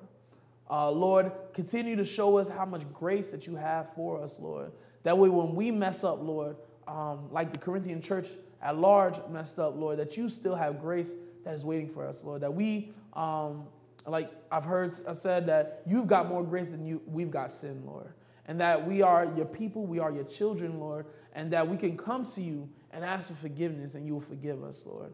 [0.70, 4.72] Uh, Lord, continue to show us how much grace that you have for us, Lord.
[5.04, 6.56] That way, when we mess up, Lord,
[6.88, 8.30] um, like the Corinthian church
[8.62, 12.24] at large messed up, Lord, that you still have grace that is waiting for us,
[12.24, 12.42] Lord.
[12.42, 13.66] That we, um,
[14.08, 18.14] like I've heard said, that you've got more grace than you, we've got sin, Lord.
[18.48, 21.98] And that we are your people, we are your children, Lord, and that we can
[21.98, 25.12] come to you and ask for forgiveness, and you will forgive us, Lord.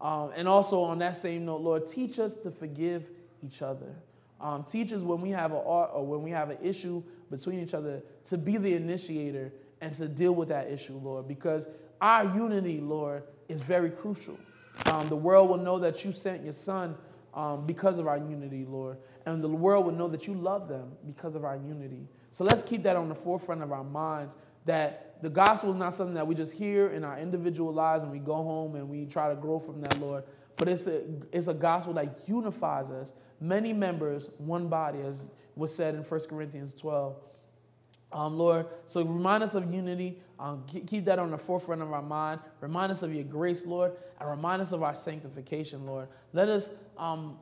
[0.00, 3.08] Um, and also, on that same note, Lord, teach us to forgive
[3.42, 3.94] each other.
[4.40, 7.72] Um, teach us when we have a or when we have an issue between each
[7.72, 11.68] other to be the initiator and to deal with that issue, Lord, because
[12.00, 14.38] our unity, Lord, is very crucial.
[14.86, 16.96] Um, the world will know that you sent your son
[17.34, 18.98] um, because of our unity, Lord.
[19.26, 22.06] And the world will know that you love them because of our unity.
[22.30, 25.94] So let's keep that on the forefront of our minds that the gospel is not
[25.94, 29.06] something that we just hear in our individual lives and we go home and we
[29.06, 30.24] try to grow from that, Lord.
[30.56, 33.12] But it's a, it's a gospel that unifies us.
[33.40, 35.26] Many members, one body, as
[35.56, 37.16] was said in 1 Corinthians 12.
[38.14, 40.20] Um, Lord, so remind us of unity.
[40.38, 42.40] Um, keep that on the forefront of our mind.
[42.60, 46.06] Remind us of your grace, Lord, and remind us of our sanctification, Lord.
[46.32, 47.36] Let us um,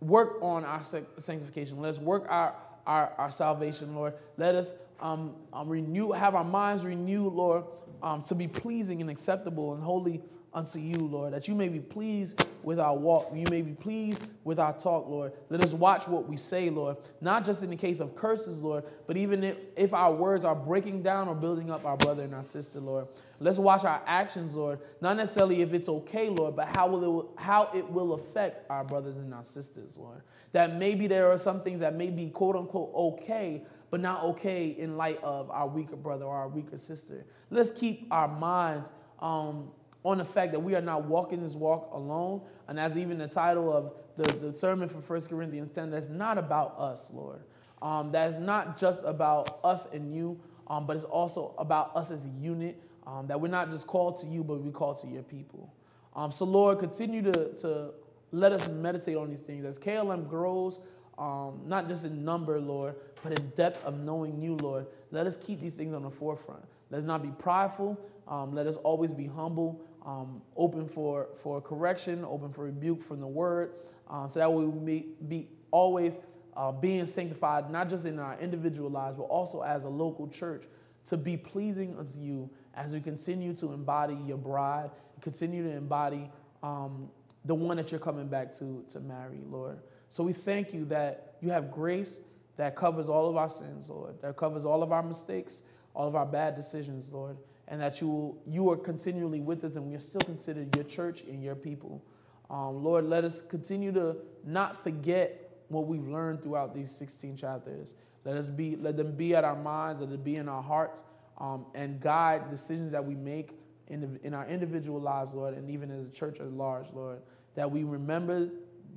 [0.00, 1.80] work on our sanctification.
[1.80, 2.56] Let us work our,
[2.86, 4.14] our, our salvation, Lord.
[4.36, 7.64] Let us um, um, renew, have our minds renewed, Lord,
[8.02, 10.22] um, to be pleasing and acceptable and holy
[10.56, 13.30] unto you, Lord, that you may be pleased with our walk.
[13.34, 15.34] You may be pleased with our talk, Lord.
[15.50, 18.84] Let us watch what we say, Lord, not just in the case of curses, Lord,
[19.06, 22.34] but even if, if our words are breaking down or building up our brother and
[22.34, 23.06] our sister, Lord.
[23.38, 27.26] Let's watch our actions, Lord, not necessarily if it's okay, Lord, but how, will it,
[27.36, 30.22] how it will affect our brothers and our sisters, Lord.
[30.52, 34.68] That maybe there are some things that may be quote unquote okay, but not okay
[34.68, 37.26] in light of our weaker brother or our weaker sister.
[37.50, 38.90] Let's keep our minds
[39.20, 39.70] um,
[40.06, 42.40] on the fact that we are not walking this walk alone.
[42.68, 46.38] And as even the title of the, the sermon for 1 Corinthians 10, that's not
[46.38, 47.40] about us, Lord.
[47.82, 52.24] Um, that's not just about us and you, um, but it's also about us as
[52.24, 52.80] a unit.
[53.04, 55.72] Um, that we're not just called to you, but we called to your people.
[56.14, 57.90] Um, so, Lord, continue to, to
[58.30, 59.64] let us meditate on these things.
[59.64, 60.80] As KLM grows,
[61.18, 65.36] um, not just in number, Lord, but in depth of knowing you, Lord, let us
[65.36, 66.64] keep these things on the forefront.
[66.90, 67.98] Let's not be prideful.
[68.28, 73.20] Um, let us always be humble um, open for, for correction, open for rebuke from
[73.20, 73.72] the word,
[74.08, 76.20] uh, so that we be, be always
[76.56, 80.64] uh, being sanctified, not just in our individual lives, but also as a local church,
[81.04, 84.90] to be pleasing unto you as we continue to embody your bride,
[85.20, 86.30] continue to embody
[86.62, 87.08] um,
[87.44, 89.78] the one that you're coming back to, to marry, Lord.
[90.08, 92.20] So we thank you that you have grace
[92.56, 95.62] that covers all of our sins, Lord, that covers all of our mistakes,
[95.94, 97.36] all of our bad decisions, Lord
[97.68, 101.22] and that you, you are continually with us and we are still considered your church
[101.22, 102.02] and your people.
[102.48, 107.94] Um, Lord, let us continue to not forget what we've learned throughout these 16 chapters.
[108.24, 111.02] Let us be, let them be at our minds, let it be in our hearts,
[111.38, 113.58] um, and guide decisions that we make
[113.88, 117.18] in, the, in our individual lives, Lord, and even as a church at large, Lord,
[117.54, 118.48] that we remember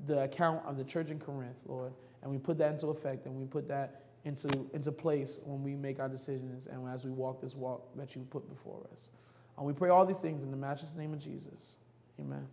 [0.07, 3.35] the account of the church in Corinth, Lord, and we put that into effect and
[3.35, 7.41] we put that into, into place when we make our decisions and as we walk
[7.41, 9.09] this walk that you put before us.
[9.57, 11.77] And we pray all these things in the matchless name of Jesus.
[12.19, 12.47] Amen.